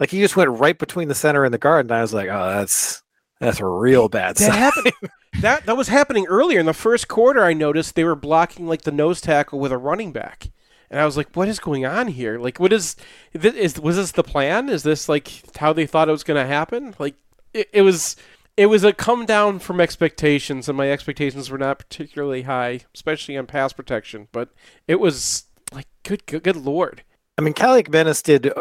[0.00, 2.28] Like he just went right between the center and the guard, and I was like,
[2.30, 3.02] oh, that's
[3.38, 4.54] that's a real bad That sign.
[4.54, 5.10] happened.
[5.42, 7.44] that that was happening earlier in the first quarter.
[7.44, 10.48] I noticed they were blocking like the nose tackle with a running back,
[10.92, 12.38] and I was like, "What is going on here?
[12.38, 12.96] Like, what is
[13.32, 13.54] this?
[13.54, 14.68] is was this the plan?
[14.68, 16.94] Is this like how they thought it was going to happen?
[16.98, 17.16] Like,
[17.52, 18.14] it, it was."
[18.54, 23.34] It was a come down from expectations, and my expectations were not particularly high, especially
[23.38, 24.28] on pass protection.
[24.30, 24.50] But
[24.86, 27.02] it was like, good, good, good lord!
[27.38, 28.52] I mean, Kaliakmanis did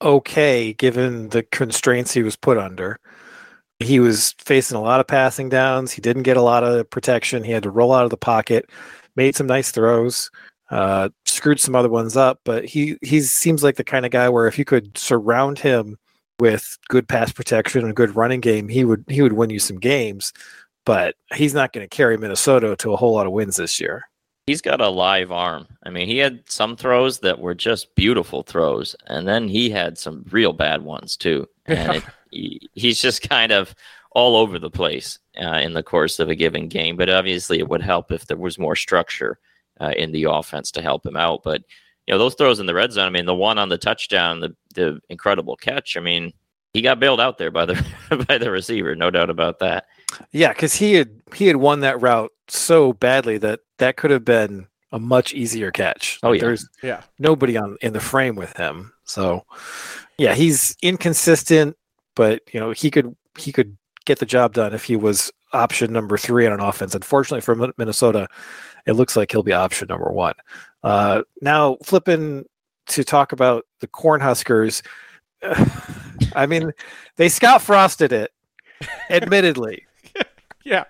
[0.00, 3.00] okay given the constraints he was put under.
[3.80, 5.90] He was facing a lot of passing downs.
[5.90, 7.42] He didn't get a lot of protection.
[7.42, 8.70] He had to roll out of the pocket,
[9.16, 10.30] made some nice throws,
[10.70, 11.08] uh,
[11.40, 12.40] screwed some other ones up.
[12.44, 15.96] But he he seems like the kind of guy where if you could surround him
[16.38, 19.78] with good pass protection and good running game, he would he would win you some
[19.78, 20.34] games.
[20.84, 24.04] But he's not going to carry Minnesota to a whole lot of wins this year.
[24.46, 25.66] He's got a live arm.
[25.84, 29.96] I mean, he had some throws that were just beautiful throws, and then he had
[29.96, 31.48] some real bad ones too.
[31.66, 33.74] And it, he, he's just kind of
[34.10, 36.96] all over the place uh, in the course of a given game.
[36.96, 39.38] But obviously, it would help if there was more structure
[39.80, 41.42] uh, in the offense to help him out.
[41.42, 41.62] But
[42.06, 43.06] you know, those throws in the red zone.
[43.06, 45.96] I mean, the one on the touchdown, the the incredible catch.
[45.96, 46.32] I mean,
[46.72, 49.86] he got bailed out there by the by the receiver, no doubt about that.
[50.32, 54.24] Yeah, because he had he had won that route so badly that that could have
[54.24, 56.18] been a much easier catch.
[56.22, 56.40] Oh, yeah.
[56.40, 58.92] there's Yeah, nobody on in the frame with him.
[59.04, 59.44] So,
[60.18, 61.76] yeah, he's inconsistent,
[62.14, 65.92] but you know he could he could get the job done if he was option
[65.92, 66.94] number three on an offense.
[66.94, 68.28] Unfortunately for Minnesota,
[68.86, 70.34] it looks like he'll be option number one.
[70.82, 72.44] Uh, now flipping
[72.88, 74.82] to talk about the Cornhuskers.
[76.34, 76.72] I mean,
[77.16, 78.32] they Scott Frosted it,
[79.10, 79.86] admittedly.
[80.64, 80.84] yeah.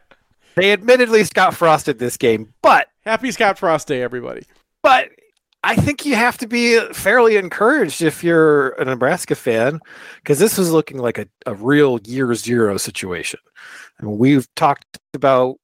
[0.57, 4.43] They admittedly Scott Frosted this game, but Happy Scott Frost Day, everybody.
[4.83, 5.09] but
[5.63, 9.81] I think you have to be fairly encouraged if you're a Nebraska fan,
[10.17, 13.41] because this was looking like a, a real year zero situation.
[14.01, 15.59] I mean, we've talked about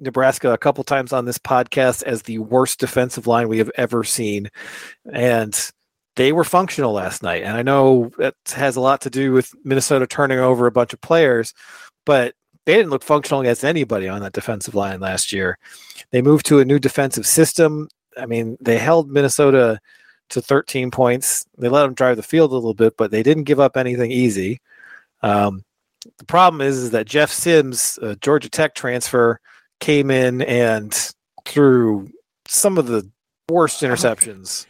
[0.00, 4.04] Nebraska a couple times on this podcast as the worst defensive line we have ever
[4.04, 4.50] seen.
[5.12, 5.70] And
[6.16, 7.44] they were functional last night.
[7.44, 10.92] And I know that has a lot to do with Minnesota turning over a bunch
[10.92, 11.54] of players,
[12.04, 12.34] but
[12.66, 15.58] they didn't look functional against anybody on that defensive line last year.
[16.10, 17.88] They moved to a new defensive system.
[18.16, 19.78] I mean, they held Minnesota
[20.30, 21.46] to 13 points.
[21.56, 24.10] They let them drive the field a little bit, but they didn't give up anything
[24.10, 24.60] easy.
[25.22, 25.64] Um,
[26.18, 29.40] the problem is, is that Jeff Sims, Georgia Tech transfer,
[29.80, 31.12] came in and
[31.44, 32.10] threw
[32.46, 33.10] some of the
[33.48, 34.66] worst interceptions.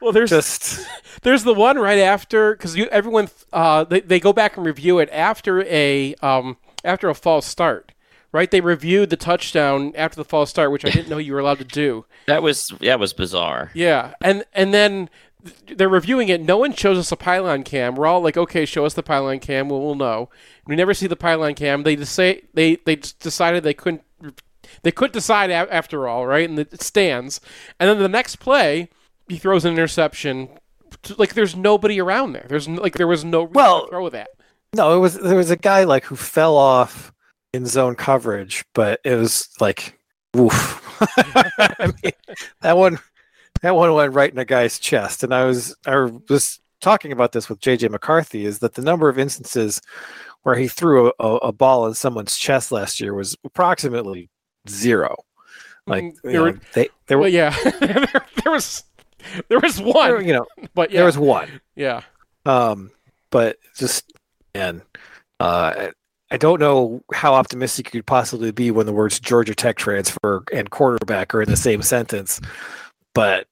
[0.00, 0.86] Well, there's Just
[1.22, 5.08] there's the one right after because everyone uh, they they go back and review it
[5.10, 7.92] after a um after a false start,
[8.32, 8.50] right?
[8.50, 11.58] They reviewed the touchdown after the false start, which I didn't know you were allowed
[11.58, 12.04] to do.
[12.26, 13.70] That was that was bizarre.
[13.72, 15.08] Yeah, and and then
[15.68, 16.40] they're reviewing it.
[16.40, 17.94] No one shows us a pylon cam.
[17.94, 19.68] We're all like, okay, show us the pylon cam.
[19.68, 20.28] We'll, we'll know.
[20.66, 21.84] We never see the pylon cam.
[21.84, 24.02] They just say they they decided they couldn't
[24.82, 26.48] they couldn't decide a- after all, right?
[26.48, 27.40] And it stands.
[27.80, 28.88] And then the next play,
[29.28, 30.48] he throws an interception.
[31.18, 32.46] Like there's nobody around there.
[32.48, 34.28] There's no, like there was no reason Well- to throw that.
[34.74, 37.12] no, it was there was a guy like who fell off
[37.52, 39.98] in zone coverage, but it was like,
[40.36, 40.82] oof.
[41.58, 42.12] I mean,
[42.62, 42.98] that one,
[43.62, 47.32] that one went right in a guy's chest, and I was I was talking about
[47.32, 48.44] this with JJ McCarthy.
[48.44, 49.80] Is that the number of instances
[50.42, 54.28] where he threw a, a, a ball in someone's chest last year was approximately
[54.70, 55.24] zero.
[55.86, 58.06] Like Mm, you there know, were- they there were Well, yeah, there,
[58.42, 58.84] there was
[59.48, 61.60] there was there- one, you know but yeah, there was one.
[61.74, 62.02] yeah.
[62.44, 62.90] Um,
[63.30, 64.12] but just
[64.54, 64.82] and
[65.40, 65.92] uh, I-
[66.32, 70.42] I don't know how optimistic you could possibly be when the words Georgia Tech transfer
[70.52, 72.40] and quarterback are in the same sentence,
[73.14, 73.46] but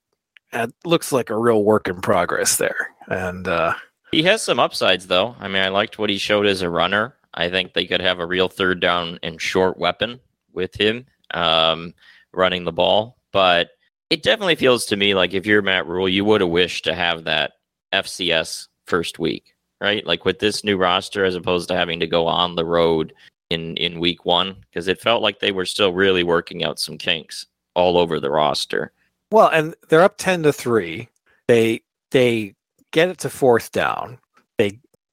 [0.53, 2.89] it looks like a real work in progress there.
[3.07, 3.75] And uh,
[4.11, 5.37] He has some upsides, though.
[5.39, 7.15] I mean, I liked what he showed as a runner.
[7.33, 10.19] I think they could have a real third down and short weapon
[10.55, 11.95] with him um,
[12.33, 13.17] running the ball.
[13.33, 13.71] But
[14.11, 16.95] it definitely feels to me like if you're Matt Rhule, you would have wished to
[16.95, 17.53] have that
[17.93, 20.07] FCS first week, right?
[20.07, 23.13] Like with this new roster, as opposed to having to go on the road
[23.51, 26.99] in in week one, because it felt like they were still really working out some
[26.99, 28.93] kinks all over the roster.
[29.31, 31.09] well, and they're up ten to three.
[31.49, 32.55] They they
[32.93, 34.19] get it to fourth down.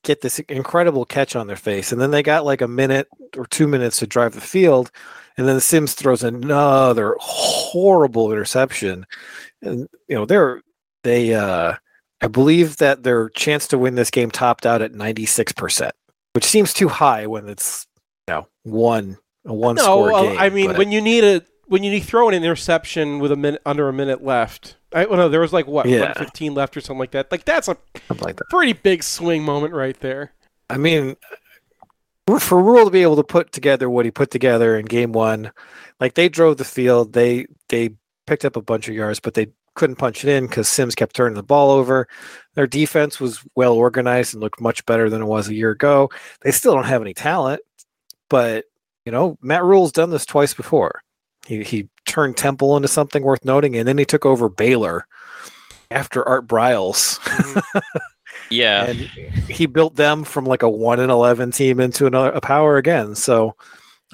[0.03, 3.45] Get this incredible catch on their face, and then they got like a minute or
[3.45, 4.89] two minutes to drive the field,
[5.37, 9.05] and then Sims throws another horrible interception,
[9.61, 10.61] and you know they're
[11.03, 11.73] they uh
[12.21, 15.93] I believe that their chance to win this game topped out at ninety six percent,
[16.33, 17.85] which seems too high when it's
[18.27, 20.39] you know one a one No, score well, game.
[20.39, 23.37] I mean but- when you need a when you need throw an interception with a
[23.37, 24.75] minute under a minute left.
[24.93, 26.01] I well, no, there was like what Yeah.
[26.01, 27.31] 115 left or something like that.
[27.31, 27.77] Like that's a
[28.19, 28.49] like that.
[28.49, 30.33] pretty big swing moment right there.
[30.69, 31.15] I mean,
[32.39, 35.53] for Rhule to be able to put together what he put together in game one,
[36.01, 37.91] like they drove the field, they they
[38.27, 41.15] picked up a bunch of yards, but they couldn't punch it in because Sims kept
[41.15, 42.05] turning the ball over.
[42.55, 46.09] Their defense was well organized and looked much better than it was a year ago.
[46.41, 47.61] They still don't have any talent,
[48.29, 48.65] but
[49.05, 51.01] you know Matt Rhule's done this twice before.
[51.47, 55.07] He he turned Temple into something worth noting, and then he took over Baylor
[55.89, 57.19] after Art Briles.
[58.49, 58.85] Yeah.
[58.87, 62.75] and he built them from like a one and eleven team into another a power
[62.77, 63.15] again.
[63.15, 63.55] So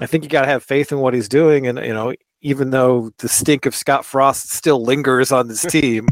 [0.00, 2.70] I think you got to have faith in what he's doing, and you know, even
[2.70, 6.08] though the stink of Scott Frost still lingers on this team,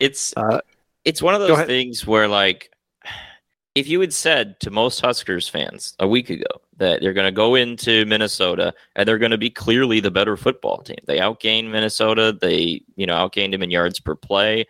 [0.00, 0.60] It's uh,
[1.04, 2.70] it's one of those things where like
[3.76, 6.46] if you had said to most Huskers fans a week ago
[6.78, 10.34] that they're going to go into Minnesota and they're going to be clearly the better
[10.34, 10.96] football team.
[11.04, 14.64] They outgained Minnesota, they, you know, outgained them in yards per play.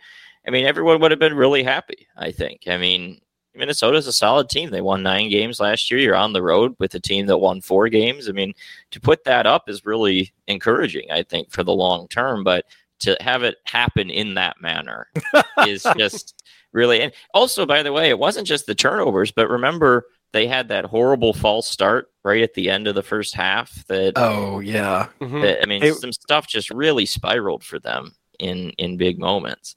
[0.45, 2.63] I mean, everyone would have been really happy, I think.
[2.67, 3.21] I mean,
[3.55, 4.71] Minnesota's a solid team.
[4.71, 6.01] They won 9 games last year.
[6.01, 8.27] You're on the road with a team that won 4 games.
[8.27, 8.53] I mean,
[8.91, 12.65] to put that up is really encouraging, I think, for the long term, but
[12.99, 15.07] to have it happen in that manner
[15.65, 16.43] is just
[16.73, 20.67] really and also by the way it wasn't just the turnovers but remember they had
[20.67, 25.07] that horrible false start right at the end of the first half that, oh yeah,
[25.21, 25.41] Mhm.
[25.41, 29.75] that- i mean It- some stuff just really spiraled for them in in big moments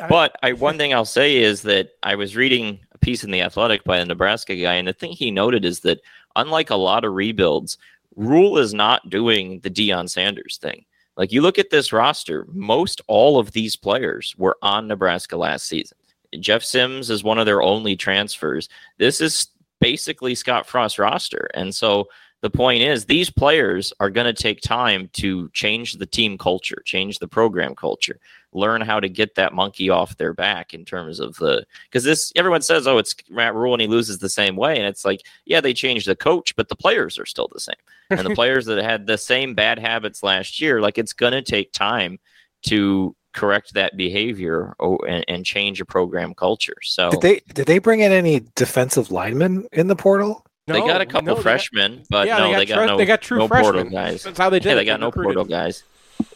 [0.00, 3.30] I- but I one thing I'll say is that I was reading a piece in
[3.30, 6.00] the Athletic by a Nebraska guy, and the thing he noted is that
[6.34, 7.76] unlike a lot of rebuilds,
[8.14, 10.86] Rhule is not doing the Deion Sanders thing.
[11.18, 15.66] Like you look at this roster, most all of these players were on Nebraska last
[15.66, 15.98] season.
[16.40, 18.68] Jeff Sims is one of their only transfers.
[18.98, 19.48] This is
[19.80, 22.08] basically Scott Frost's roster, and so
[22.42, 26.82] the point is these players are going to take time to change the team culture,
[26.84, 28.20] change the program culture
[28.56, 32.32] learn how to get that monkey off their back in terms of the because this
[32.36, 34.76] everyone says oh it's Matt Rhule and he loses the same way.
[34.76, 37.74] And it's like yeah they changed the coach but the players are still the same.
[38.10, 41.42] And the players that had the same bad habits last year like it's going to
[41.42, 42.18] take time
[42.62, 47.66] to correct that behavior oh, and, and change a program culture so did they did
[47.66, 50.44] they bring in any defensive linemen in the portal?
[50.66, 52.66] they No, got a couple no, they got- freshmen but yeah, no they got, they
[52.66, 54.70] got tre- no they got true no portal guys That's how they did.
[54.70, 55.84] yeah they got no recruited- portal guys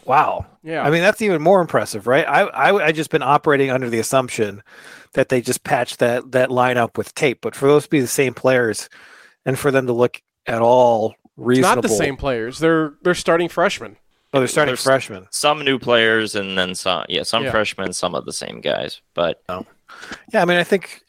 [0.04, 0.44] Wow.
[0.62, 2.26] Yeah, I mean, that's even more impressive, right?
[2.28, 4.62] I, I I just been operating under the assumption
[5.14, 8.06] that they just patched that that lineup with tape, but for those to be the
[8.06, 8.90] same players,
[9.46, 12.58] and for them to look at all it's reasonable, not the same players.
[12.58, 13.96] They're they're starting freshmen.
[14.32, 15.26] Oh, they're starting There's- freshmen.
[15.30, 17.50] some new players and then some yeah some Yeah.
[17.50, 19.66] freshmen some of the same guys but oh.
[20.32, 21.02] Yeah, I mean, I think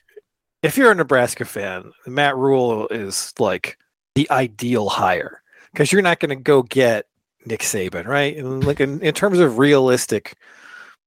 [0.64, 3.78] if you're a Nebraska fan, Matt Rhule is like
[4.16, 7.06] the ideal hire because you're not going to go get
[7.46, 8.36] Nick Saban, right?
[8.36, 10.36] And like in, in terms of realistic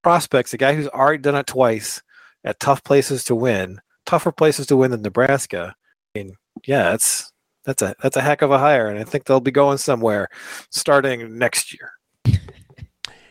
[0.02, 2.00] prospects, a guy who's already done it twice
[2.44, 5.74] at tough places to win, tougher places to win than Nebraska.
[6.14, 6.36] I mean,
[6.66, 7.32] yeah, that's
[7.64, 10.28] that's a that's a heck of a hire, and I think they'll be going somewhere
[10.70, 11.90] starting next year.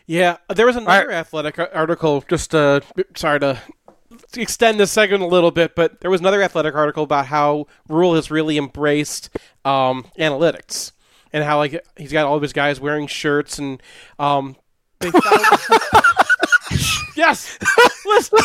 [0.06, 2.22] Yeah, there was another athletic article.
[2.28, 2.80] Just uh,
[3.16, 3.58] sorry to
[4.36, 8.14] extend this segment a little bit, but there was another athletic article about how Rhule
[8.14, 9.30] has really embraced
[9.64, 10.92] um, analytics
[11.32, 13.82] and how like he's got all of his guys wearing shirts and
[14.18, 14.56] um,
[15.00, 15.58] they found.
[17.16, 17.58] yes.
[18.06, 18.38] Listen.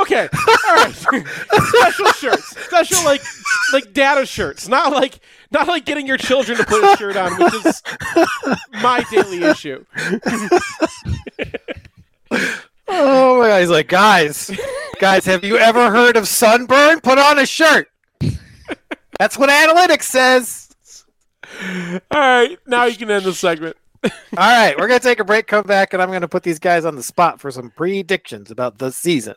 [0.00, 0.28] Okay.
[0.68, 0.94] All right.
[0.94, 2.56] Special shirts.
[2.66, 3.22] Special like
[3.72, 4.68] like data shirts.
[4.68, 7.82] Not like not like getting your children to put a shirt on, which is
[8.82, 9.84] my daily issue.
[12.88, 14.50] Oh my god, he's like, guys,
[15.00, 17.00] guys, have you ever heard of sunburn?
[17.00, 17.88] Put on a shirt.
[19.18, 20.74] That's what analytics says.
[22.10, 23.76] All right, now you can end the segment.
[24.04, 26.84] All right, we're gonna take a break, come back, and I'm gonna put these guys
[26.84, 29.34] on the spot for some predictions about the season.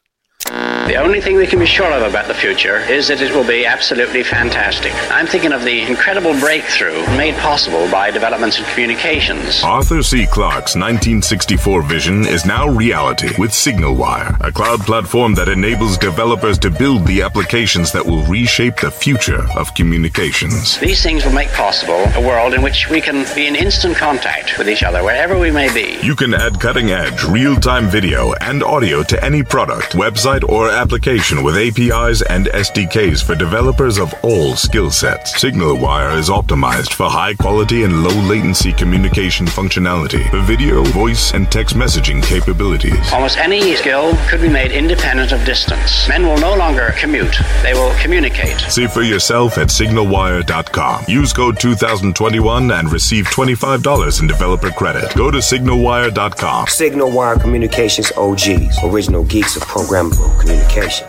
[0.87, 3.45] The only thing we can be sure of about the future is that it will
[3.45, 4.93] be absolutely fantastic.
[5.11, 9.61] I'm thinking of the incredible breakthrough made possible by developments in communications.
[9.65, 10.25] Arthur C.
[10.27, 16.71] Clarke's 1964 vision is now reality with SignalWire, a cloud platform that enables developers to
[16.71, 20.79] build the applications that will reshape the future of communications.
[20.79, 24.57] These things will make possible a world in which we can be in instant contact
[24.57, 25.99] with each other wherever we may be.
[26.01, 30.76] You can add cutting edge, real time video and audio to any product, website, or
[30.77, 35.33] application with APIs and SDKs for developers of all skill sets.
[35.43, 41.51] SignalWire is optimized for high quality and low latency communication functionality for video, voice, and
[41.51, 43.11] text messaging capabilities.
[43.11, 46.07] Almost any skill could be made independent of distance.
[46.07, 48.59] Men will no longer commute, they will communicate.
[48.71, 51.05] See for yourself at signalwire.com.
[51.07, 55.13] Use code 2021 and receive $25 in developer credit.
[55.15, 56.67] Go to signalwire.com.
[56.67, 61.07] SignalWire Communications OGs, original geeks of programmable communication.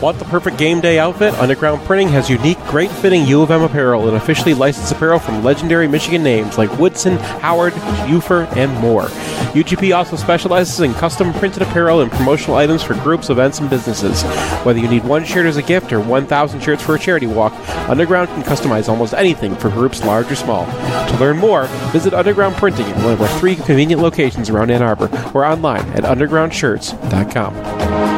[0.00, 1.34] Want the perfect game day outfit?
[1.34, 5.42] Underground Printing has unique, great fitting U of M apparel and officially licensed apparel from
[5.42, 7.72] legendary Michigan names like Woodson, Howard,
[8.06, 9.06] Ufer, and more.
[9.54, 14.22] UGP also specializes in custom printed apparel and promotional items for groups, events, and businesses.
[14.64, 17.52] Whether you need one shirt as a gift or 1,000 shirts for a charity walk,
[17.88, 20.64] Underground can customize almost anything for groups large or small.
[20.66, 24.82] To learn more, visit Underground Printing at one of our three convenient locations around Ann
[24.82, 28.17] Arbor or online at undergroundshirts.com.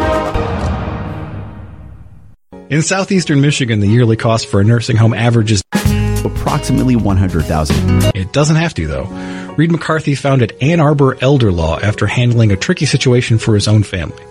[2.70, 5.60] In southeastern Michigan, the yearly cost for a nursing home averages
[6.24, 8.14] approximately 100,000.
[8.14, 9.06] It doesn't have to though.
[9.56, 13.82] Reed McCarthy founded Ann Arbor Elder Law after handling a tricky situation for his own
[13.82, 14.22] family.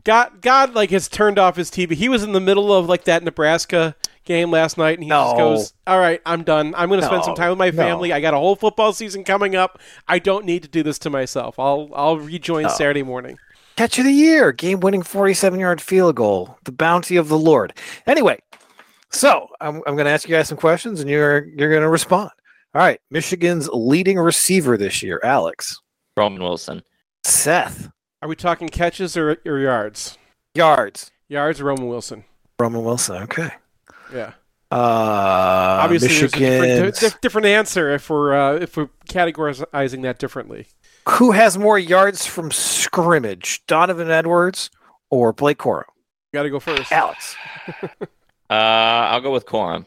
[0.05, 1.91] God God like has turned off his TV.
[1.91, 3.93] He was in the middle of like that Nebraska
[4.23, 6.73] game last night and he just goes, "All right, I'm done.
[6.77, 7.75] I'm going to spend some time with my no.
[7.75, 8.13] family.
[8.13, 9.77] I got a whole football season coming up.
[10.07, 11.59] I don't need to do this to myself.
[11.59, 12.69] I'll I'll rejoin No.
[12.69, 13.37] Saturday morning."
[13.75, 17.73] Catch of the year, game winning 47 yard field goal, the bounty of the Lord.
[18.05, 18.39] Anyway,
[19.11, 21.89] so I'm, I'm going to ask you guys some questions and you're, you're going to
[21.89, 22.29] respond.
[22.75, 22.99] All right.
[23.09, 25.79] Michigan's leading receiver this year, Alex.
[26.17, 26.83] Roman Wilson.
[27.23, 27.89] Seth.
[28.21, 30.17] Are we talking catches or, or yards?
[30.55, 31.11] Yards.
[31.27, 32.23] Yards or Roman Wilson?
[32.59, 33.23] Roman Wilson.
[33.23, 33.49] Okay.
[34.13, 34.33] Yeah.
[34.71, 36.39] Uh, Obviously, Michigan.
[36.41, 40.67] there's a different, different answer if we're uh, if we're categorizing that differently.
[41.09, 44.69] Who has more yards from scrimmage, Donovan Edwards
[45.09, 45.83] or Blake Corum?
[46.33, 46.91] Got to go first.
[46.91, 47.35] Alex.
[48.49, 48.53] Uh,
[49.09, 49.85] I'll go with Corum.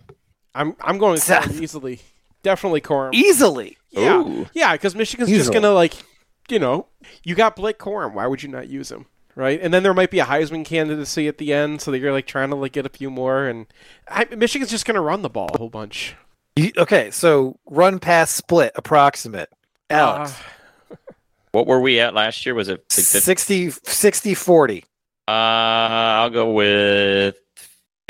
[0.55, 1.45] I'm I'm going with Seth.
[1.45, 2.01] Corum easily.
[2.43, 3.11] Definitely Corum.
[3.15, 3.77] Easily.
[3.91, 4.47] Yeah, Ooh.
[4.55, 5.95] yeah, because Michigan's just gonna like,
[6.49, 6.87] you know,
[7.23, 8.15] you got Blake Corum.
[8.15, 9.07] Why would you not use him,
[9.37, 9.61] right?
[9.63, 12.27] And then there might be a Heisman candidacy at the end, so that you're like
[12.27, 13.47] trying to like get a few more.
[13.47, 13.67] And
[14.09, 16.17] I, Michigan's just gonna run the ball a whole bunch.
[16.57, 17.11] You- okay.
[17.13, 19.51] So run pass split approximate.
[19.91, 20.33] Alex.
[20.33, 20.35] Uh,
[21.57, 22.55] What were we at last year?
[22.55, 23.19] Was it like 50?
[23.21, 24.85] 60, 60 40.
[25.27, 27.37] Uh, I'll go with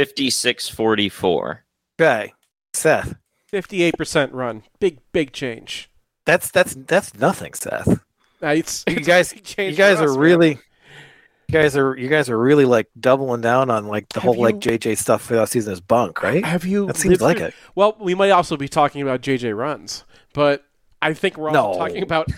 [0.00, 1.58] 56-44.
[2.00, 2.32] Okay.
[2.74, 3.14] Seth.
[3.48, 4.64] Fifty-eight percent run.
[4.80, 5.88] Big big change.
[6.26, 8.00] That's that's that's nothing, Seth.
[8.42, 10.18] Uh, it's, You it's guys you guys for us, are man.
[10.18, 14.24] really you guys are you guys are really like doubling down on like the Have
[14.34, 16.44] whole like JJ stuff for that season is bunk, right?
[16.44, 16.86] Have you?
[16.86, 17.54] That seems like through- it.
[17.76, 20.64] Well, we might also be talking about JJ runs, but
[21.00, 21.78] I think we're also No.
[21.78, 22.28] talking about.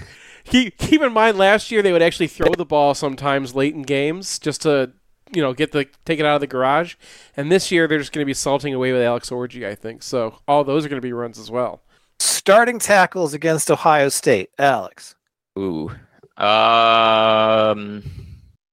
[0.51, 3.83] Keep, keep in mind, last year they would actually throw the ball sometimes late in
[3.83, 4.93] games just to,
[5.33, 6.95] you know, get the take it out of the garage,
[7.37, 10.03] and this year they're just going to be salting away with Alex Orji, I think.
[10.03, 11.83] So all those are going to be runs as well.
[12.19, 15.15] Starting tackles against Ohio State, Alex.
[15.59, 15.91] Ooh.
[16.37, 18.03] Um,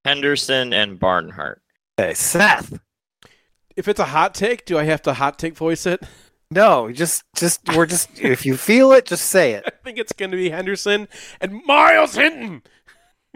[0.05, 1.61] Henderson and Barnhart.
[1.99, 2.79] Okay, Seth.
[3.75, 6.01] If it's a hot take, do I have to hot take voice it?
[6.51, 9.63] No, just just we're just if you feel it, just say it.
[9.67, 11.07] I think it's going to be Henderson
[11.41, 12.63] and Miles Hinton.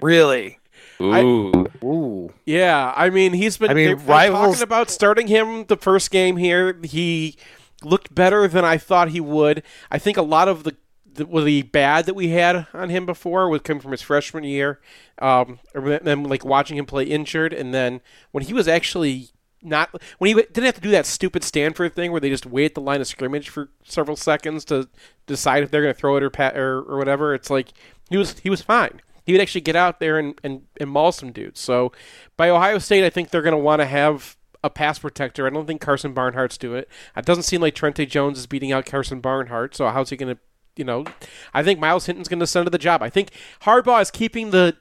[0.02, 0.60] Really.
[1.02, 1.68] Ooh.
[1.84, 2.34] Ooh.
[2.46, 3.72] Yeah, I mean he's been.
[3.72, 6.80] I mean, rivals- talking about starting him the first game here.
[6.84, 7.38] He
[7.84, 9.64] looked better than I thought he would.
[9.90, 10.76] I think a lot of the
[11.12, 14.80] the, the bad that we had on him before would come from his freshman year,
[15.22, 18.02] um, and then like watching him play injured, and then
[18.32, 19.30] when he was actually
[19.62, 22.66] not when he didn't have to do that stupid Stanford thing where they just wait
[22.66, 24.88] at the line of scrimmage for several seconds to
[25.28, 27.34] decide if they're going to throw it or, pat, or or whatever.
[27.34, 27.74] It's like
[28.10, 29.02] he was he was fine.
[29.26, 31.60] He would actually get out there and, and, and maul some dudes.
[31.60, 31.92] So
[32.36, 35.46] by Ohio State, I think they're going to want to have a pass protector.
[35.46, 36.90] I don't think Karsen Barnhart's doing it.
[37.16, 39.76] It doesn't seem like Trente Jones is beating out Karsen Barnhart.
[39.76, 40.42] So how's he going to,
[40.76, 41.06] you know?
[41.54, 43.04] I think Miles Hinton's going to send to the job.
[43.04, 43.30] I think
[43.62, 44.76] Harbaugh is keeping the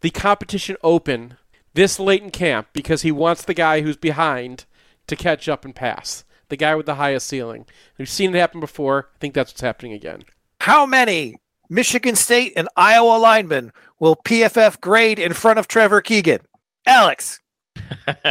[0.00, 1.36] the competition open
[1.74, 4.64] this late in camp because he wants the guy who's behind
[5.06, 6.24] to catch up and pass.
[6.48, 7.66] The guy with the highest ceiling.
[7.98, 9.10] We've seen it happen before.
[9.14, 10.24] I think that's what's happening again.
[10.60, 11.36] How many
[11.68, 16.40] Michigan State and Iowa linemen will PFF grade in front of Trevor Keegan?
[16.86, 17.40] Alex,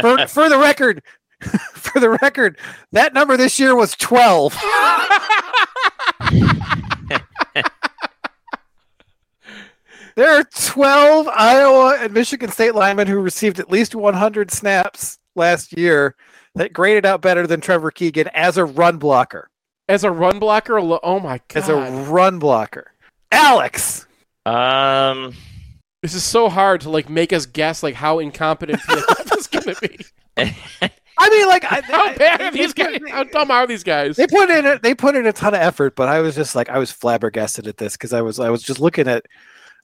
[0.00, 1.02] for, for the record,
[1.74, 2.58] for the record,
[2.92, 4.56] that number this year was 12.
[10.18, 15.78] there are 12 Iowa and Michigan State linemen who received at least 100 snaps last
[15.78, 16.16] year
[16.56, 19.48] that graded out better than Trevor Keegan as a run blocker.
[19.88, 20.76] As a run blocker?
[20.76, 21.62] Oh my god.
[21.62, 21.76] As a
[22.10, 22.90] run blocker.
[23.30, 24.06] Alex.
[24.44, 25.34] Um
[26.02, 29.74] this is so hard to like make us guess like how incompetent PFF is going
[29.76, 30.04] to be.
[31.20, 33.00] I mean, like, I, how bad are these guys?
[33.10, 34.16] How dumb are these guys?
[34.16, 36.54] They put in a, they put in a ton of effort, but I was just
[36.54, 39.26] like, I was flabbergasted at this because I was I was just looking at,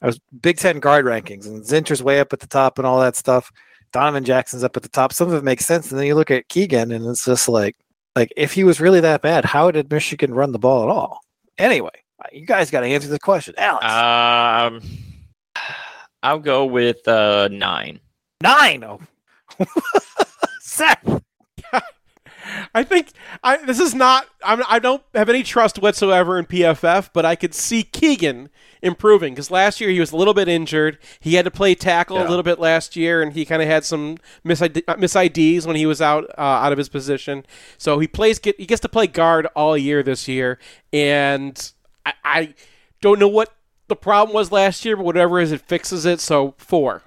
[0.05, 3.01] I was Big Ten guard rankings and Zinter's way up at the top and all
[3.01, 3.51] that stuff.
[3.91, 5.15] Donovan Jackson's up at the top.
[5.15, 7.75] Some of it makes sense, and then you look at Keegan, and it's just like,
[8.15, 11.21] like if he was really that bad, how did Michigan run the ball at all?
[11.57, 12.03] Anyway,
[12.33, 13.87] you guys got to answer the question, Alex.
[13.87, 14.83] Um,
[16.23, 17.99] I'll go with uh, nine.
[18.43, 18.85] Nine.
[18.85, 19.01] Oh.
[20.61, 21.23] Seth.
[22.75, 24.27] I think I, this is not.
[24.45, 28.51] I'm, I don't have any trust whatsoever in PFF, but I could see Keegan
[28.83, 30.99] improving because last year he was a little bit injured.
[31.21, 32.27] He had to play tackle yeah.
[32.27, 35.87] a little bit last year, and he kind of had some mis IDs when he
[35.87, 37.45] was out uh, out of his position.
[37.79, 38.39] So he plays.
[38.39, 40.59] Get, he gets to play guard all year this year,
[40.93, 41.73] and
[42.05, 42.55] I, I
[43.01, 43.55] don't know what
[43.89, 46.21] the problem was last year, but whatever is, it fixes it.
[46.21, 47.03] So four.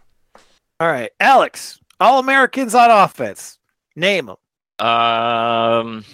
[0.80, 1.80] All right, Alex.
[2.00, 3.58] All Americans on offense.
[3.96, 4.38] Name them.
[4.80, 6.06] Um,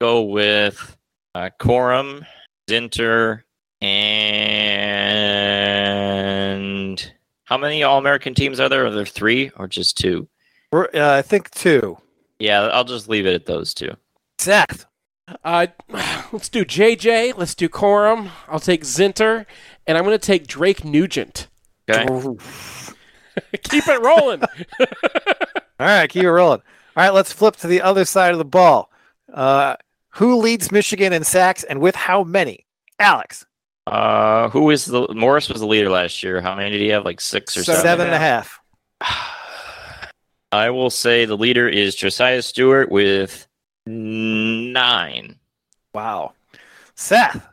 [0.00, 0.96] go with
[1.34, 2.26] uh, Corum,
[2.68, 3.42] Zinter,
[3.80, 5.10] and
[7.44, 8.86] how many All American teams are there?
[8.86, 10.28] Are there three or just two?
[10.72, 11.98] Uh, I think two.
[12.38, 13.90] Yeah, I'll just leave it at those two.
[14.38, 14.86] Seth.
[15.44, 15.66] Uh,
[16.32, 17.36] let's do JJ.
[17.36, 18.30] Let's do Corum.
[18.48, 19.46] I'll take Zinter,
[19.86, 21.48] and I'm going to take Drake Nugent.
[21.88, 22.04] Okay.
[23.62, 24.42] keep it rolling.
[24.80, 26.62] All right, keep it rolling.
[26.96, 28.90] All right, let's flip to the other side of the ball.
[29.32, 29.76] Uh,
[30.10, 32.66] who leads Michigan in sacks and with how many?
[32.98, 33.46] Alex.
[33.86, 36.40] Uh, who is the Morris was the leader last year?
[36.40, 37.04] How many did he have?
[37.04, 37.82] Like six or seven?
[37.82, 38.60] Seven and a half.
[40.52, 43.46] I will say the leader is Josaiah Stewart with
[43.86, 45.36] nine.
[45.94, 46.32] Wow.
[46.94, 47.46] Seth.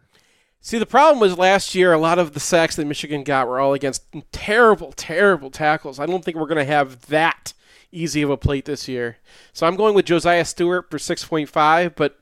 [0.62, 3.60] See, the problem was last year, a lot of the sacks that Michigan got were
[3.60, 6.00] all against terrible, terrible tackles.
[6.00, 7.54] I don't think we're going to have that
[7.92, 9.18] easy of a plate this year.
[9.54, 12.20] So I'm going with Josaiah Stewart for 6.5, but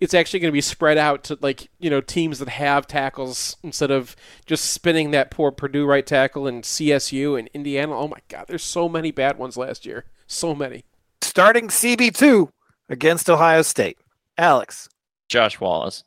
[0.00, 3.56] it's actually going to be spread out to like you know teams that have tackles
[3.62, 7.96] instead of just spinning that poor Purdue right tackle and CSU and Indiana.
[7.96, 10.84] Oh my God, there's so many bad ones last year, so many.
[11.22, 12.50] Starting CB two
[12.88, 13.98] against Ohio State,
[14.36, 14.88] Alex,
[15.28, 16.04] Josh Wallace,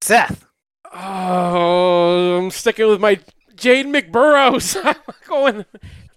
[0.00, 0.46] Seth.
[0.92, 3.20] Oh, I'm sticking with my
[3.56, 4.76] Jade McBurrows.
[4.84, 4.96] I'm
[5.26, 5.64] going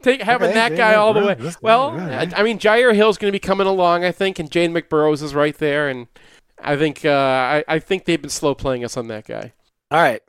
[0.02, 1.52] take having okay, that guy all the way.
[1.62, 4.72] Well, I, I, mean, Jyaire Hill's going to be coming along, I think, and Jade
[4.72, 6.08] McBurrows is right there, and
[6.62, 9.54] I think uh, I, I think they've been slow playing us on that guy.
[9.92, 10.22] All right,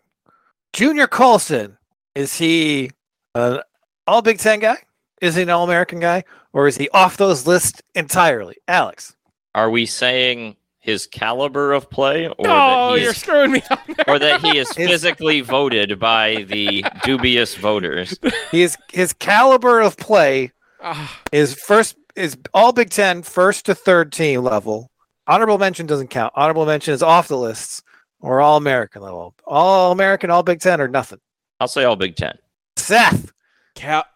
[0.72, 1.76] Junior Colson
[2.14, 2.90] is he
[3.34, 3.60] an
[4.06, 4.78] All Big Ten guy?
[5.20, 8.56] Is he an All American guy, or is he off those lists entirely?
[8.66, 9.16] Alex,
[9.54, 14.18] are we saying his caliber of play, or oh, that you're screwing me up or
[14.18, 18.18] that he is physically voted by the dubious voters.
[18.50, 20.52] His his caliber of play
[20.82, 21.20] ah.
[21.32, 24.90] is first is all Big Ten first to third team level.
[25.26, 26.32] Honorable mention doesn't count.
[26.34, 27.82] Honorable mention is off the lists
[28.20, 29.34] or all American level.
[29.46, 31.20] All American, all Big Ten, or nothing.
[31.60, 32.36] I'll say all Big Ten.
[32.76, 33.32] Seth.
[33.74, 34.06] Cal-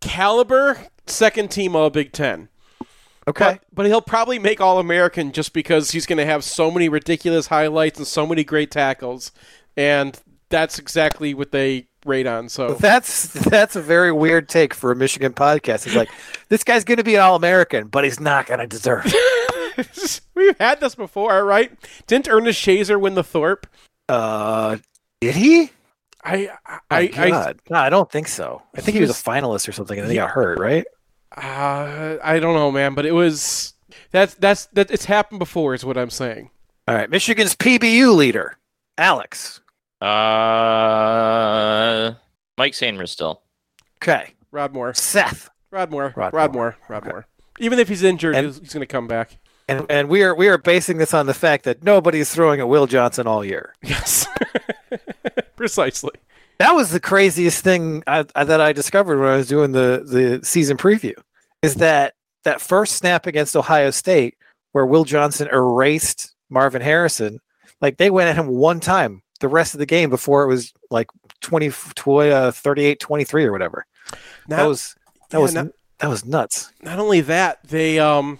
[0.00, 2.48] caliber second team all Big Ten.
[3.30, 3.52] Okay.
[3.52, 6.88] But, but he'll probably make All American just because he's going to have so many
[6.88, 9.32] ridiculous highlights and so many great tackles.
[9.76, 10.20] And
[10.50, 12.48] that's exactly what they rate on.
[12.48, 15.86] So that's that's a very weird take for a Michigan podcast.
[15.86, 16.10] It's like
[16.48, 20.20] this guy's going to be an All American, but he's not going to deserve it.
[20.34, 21.72] We've had this before, right?
[22.06, 23.66] Didn't Ernest Shazor win the Thorpe?
[24.08, 24.78] Uh,
[25.20, 25.70] did he?
[26.22, 26.50] I
[26.90, 28.62] I, I, no, I don't think so.
[28.74, 30.84] I think he was a finalist or something, and then he got hurt, right?
[31.36, 33.74] Uh, I don't know, man, but it was
[34.10, 36.50] that's that's that it's happened before, is what I'm saying.
[36.88, 38.58] All right, Michigan's PBU leader,
[38.98, 39.60] Alex.
[40.70, 42.14] Uh,
[42.58, 43.38] Mike Sainristil.
[44.02, 45.50] Okay, Rod Moore, Seth.
[45.70, 46.76] Rod Moore, Rod Rod, Moore.
[46.76, 47.26] Moore, Rod Moore.
[47.60, 49.38] Even if he's injured, And- he's, he's going to come back.
[49.68, 52.66] And and we are we are basing this on the fact that nobody's throwing at
[52.68, 53.72] Will Johnson all year.
[53.84, 54.26] Yes,
[55.56, 56.10] precisely.
[56.60, 60.04] That was the craziest thing I, I, that I discovered when I was doing the
[60.06, 61.14] the season preview.
[61.62, 62.12] Is that
[62.44, 64.34] that first snap against Ohio State
[64.72, 67.40] where Will Johnson erased Marvin Harrison?
[67.80, 70.74] Like they went at him one time the rest of the game before it was
[70.90, 71.08] like
[71.40, 73.86] 20, 20 uh, 38 23 or whatever.
[74.46, 74.94] Now, that was
[75.30, 75.66] that yeah, was not-
[75.98, 76.72] that was nuts.
[76.82, 78.38] not only that, they um,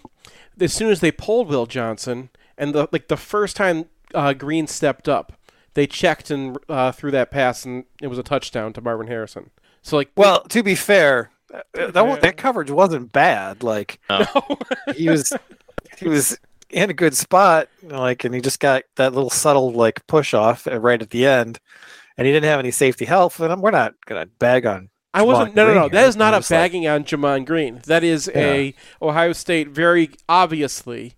[0.60, 4.66] as soon as they pulled Will Johnson, and the like the first time uh, Green
[4.66, 5.32] stepped up,
[5.74, 9.50] they checked and uh, threw that pass, and it was a touchdown to Marvin Harrison.
[9.82, 13.62] So like, Well, to be fair, uh, that wa- that coverage wasn't bad.
[13.62, 13.98] Like
[14.96, 15.32] he was
[15.98, 16.38] he was
[16.70, 20.66] in a good spot, like, and he just got that little subtle like push off
[20.68, 21.58] uh, right at the end,
[22.16, 23.38] and he didn't have any safety help.
[23.40, 24.90] And we're not gonna bag on.
[25.12, 25.54] I wasn't.
[25.54, 25.80] Gemon No, no, no.
[25.80, 26.08] Green That here.
[26.08, 27.80] is not a just like- bagging on Gemon Green.
[27.86, 31.14] That is a Ohio State very obviously w-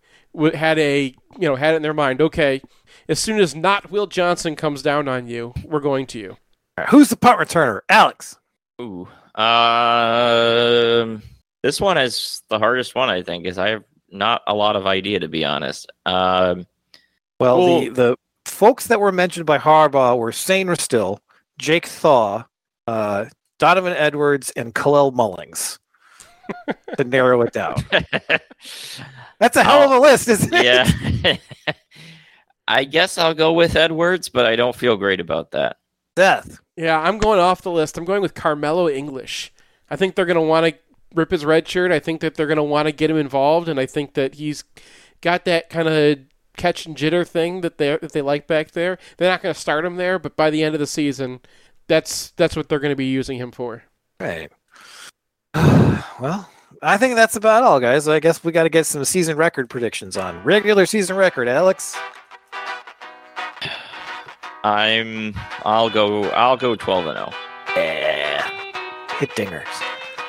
[0.55, 2.21] had a you know had it in their mind.
[2.21, 2.61] Okay,
[3.09, 6.31] as soon as not Will Johnson comes down on you, we're going to you.
[6.31, 6.37] All
[6.79, 7.81] right, who's the punt returner?
[7.89, 8.39] Alex.
[8.81, 9.07] Ooh.
[9.35, 11.23] Um,
[11.63, 14.87] this one is the hardest one, I think, is I have not a lot of
[14.87, 15.91] idea to be honest.
[16.07, 16.67] Um,
[17.41, 18.17] Well, Well- the the
[18.47, 21.19] folks that were mentioned by Harbaugh were Sainristil,
[21.59, 22.45] Jake Thaw,
[22.87, 23.27] uh,
[23.59, 25.79] Donovan Edwards, and Kalel Mullings.
[26.97, 27.77] To narrow it down,
[29.39, 30.65] that's a hell of a list, isn't it?
[30.65, 31.37] yeah.
[32.69, 35.79] I guess I'll go with Edwards, but I don't feel great about that.
[36.17, 36.61] Seth.
[36.77, 37.99] Yeah, I'm going off the list.
[37.99, 39.53] I'm going with Karmello English.
[39.91, 40.79] I think they're going to want to
[41.15, 41.93] rip his red shirt.
[41.93, 44.37] I think that they're going to want to get him involved, and I think that
[44.37, 44.65] he's
[45.21, 46.19] got that kind of
[46.57, 48.99] catch and jitter thing that they that they like back there.
[49.17, 51.41] They're not going to start him there, but by the end of the season,
[51.89, 53.85] that's that's what they're going to be using him for.
[54.21, 54.51] Right
[56.21, 56.49] well,
[56.83, 58.09] I think that's about all, guys.
[58.09, 61.97] I guess we got to get some season record predictions on regular season record, Alex.
[64.65, 65.35] I'm.
[65.65, 66.25] I'll go.
[66.31, 67.33] I'll go 12 and 0.
[67.77, 68.49] Yeah.
[69.19, 69.67] Hit dingers.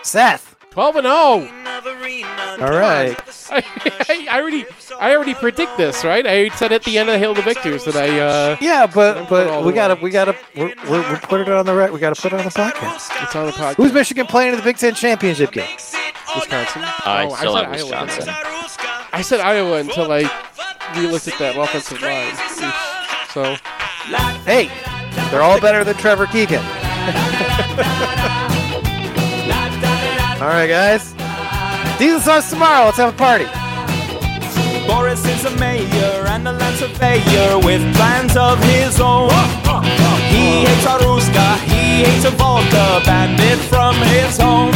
[0.01, 0.55] Seth.
[0.71, 1.62] 12 and 0.
[2.61, 3.17] All right.
[3.49, 3.63] I,
[4.09, 4.65] I, I already
[4.99, 6.25] I already predict this, right?
[6.25, 8.85] I said at the end of the Hail of the Victors that I uh Yeah,
[8.87, 11.91] but but we gotta we gotta we're, we're, we're putting it on the right.
[11.91, 13.23] We gotta put it on the podcast.
[13.23, 13.75] it's on the podcast.
[13.75, 15.67] Who's Michigan playing in the Big Ten championship game?
[16.35, 16.81] Wisconsin?
[16.83, 18.05] I Oh, still said have Iowa.
[18.05, 18.33] Wisconsin.
[19.13, 20.21] I said Iowa until I
[20.95, 22.35] re-looked at that offensive line.
[23.29, 23.55] So
[24.45, 24.69] Hey,
[25.31, 26.59] they're all better than Trevor Keegan.
[30.41, 31.13] all right, guys.
[31.97, 32.85] Season starts tomorrow.
[32.85, 33.45] Let's have a party.
[34.87, 39.29] Boris is a mayor and a land surveyor with plans of his own.
[40.27, 44.73] He hates a Ruska, he hates a vodka, bandit from his home.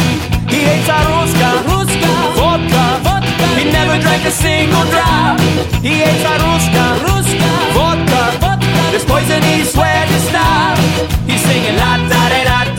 [0.48, 3.46] He hates a Ruska, Ruska, vodka, vodka.
[3.58, 5.38] He never drank a single drop.
[5.84, 8.82] He hates a Ruska, Ruska, vodka, vodka.
[8.90, 10.78] There's poison, he swears to stop.
[11.28, 12.77] He's singing la da da da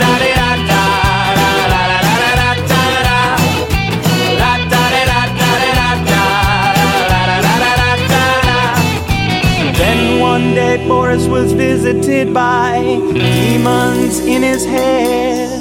[10.87, 12.81] Boris was visited by
[13.13, 15.58] demons in his head.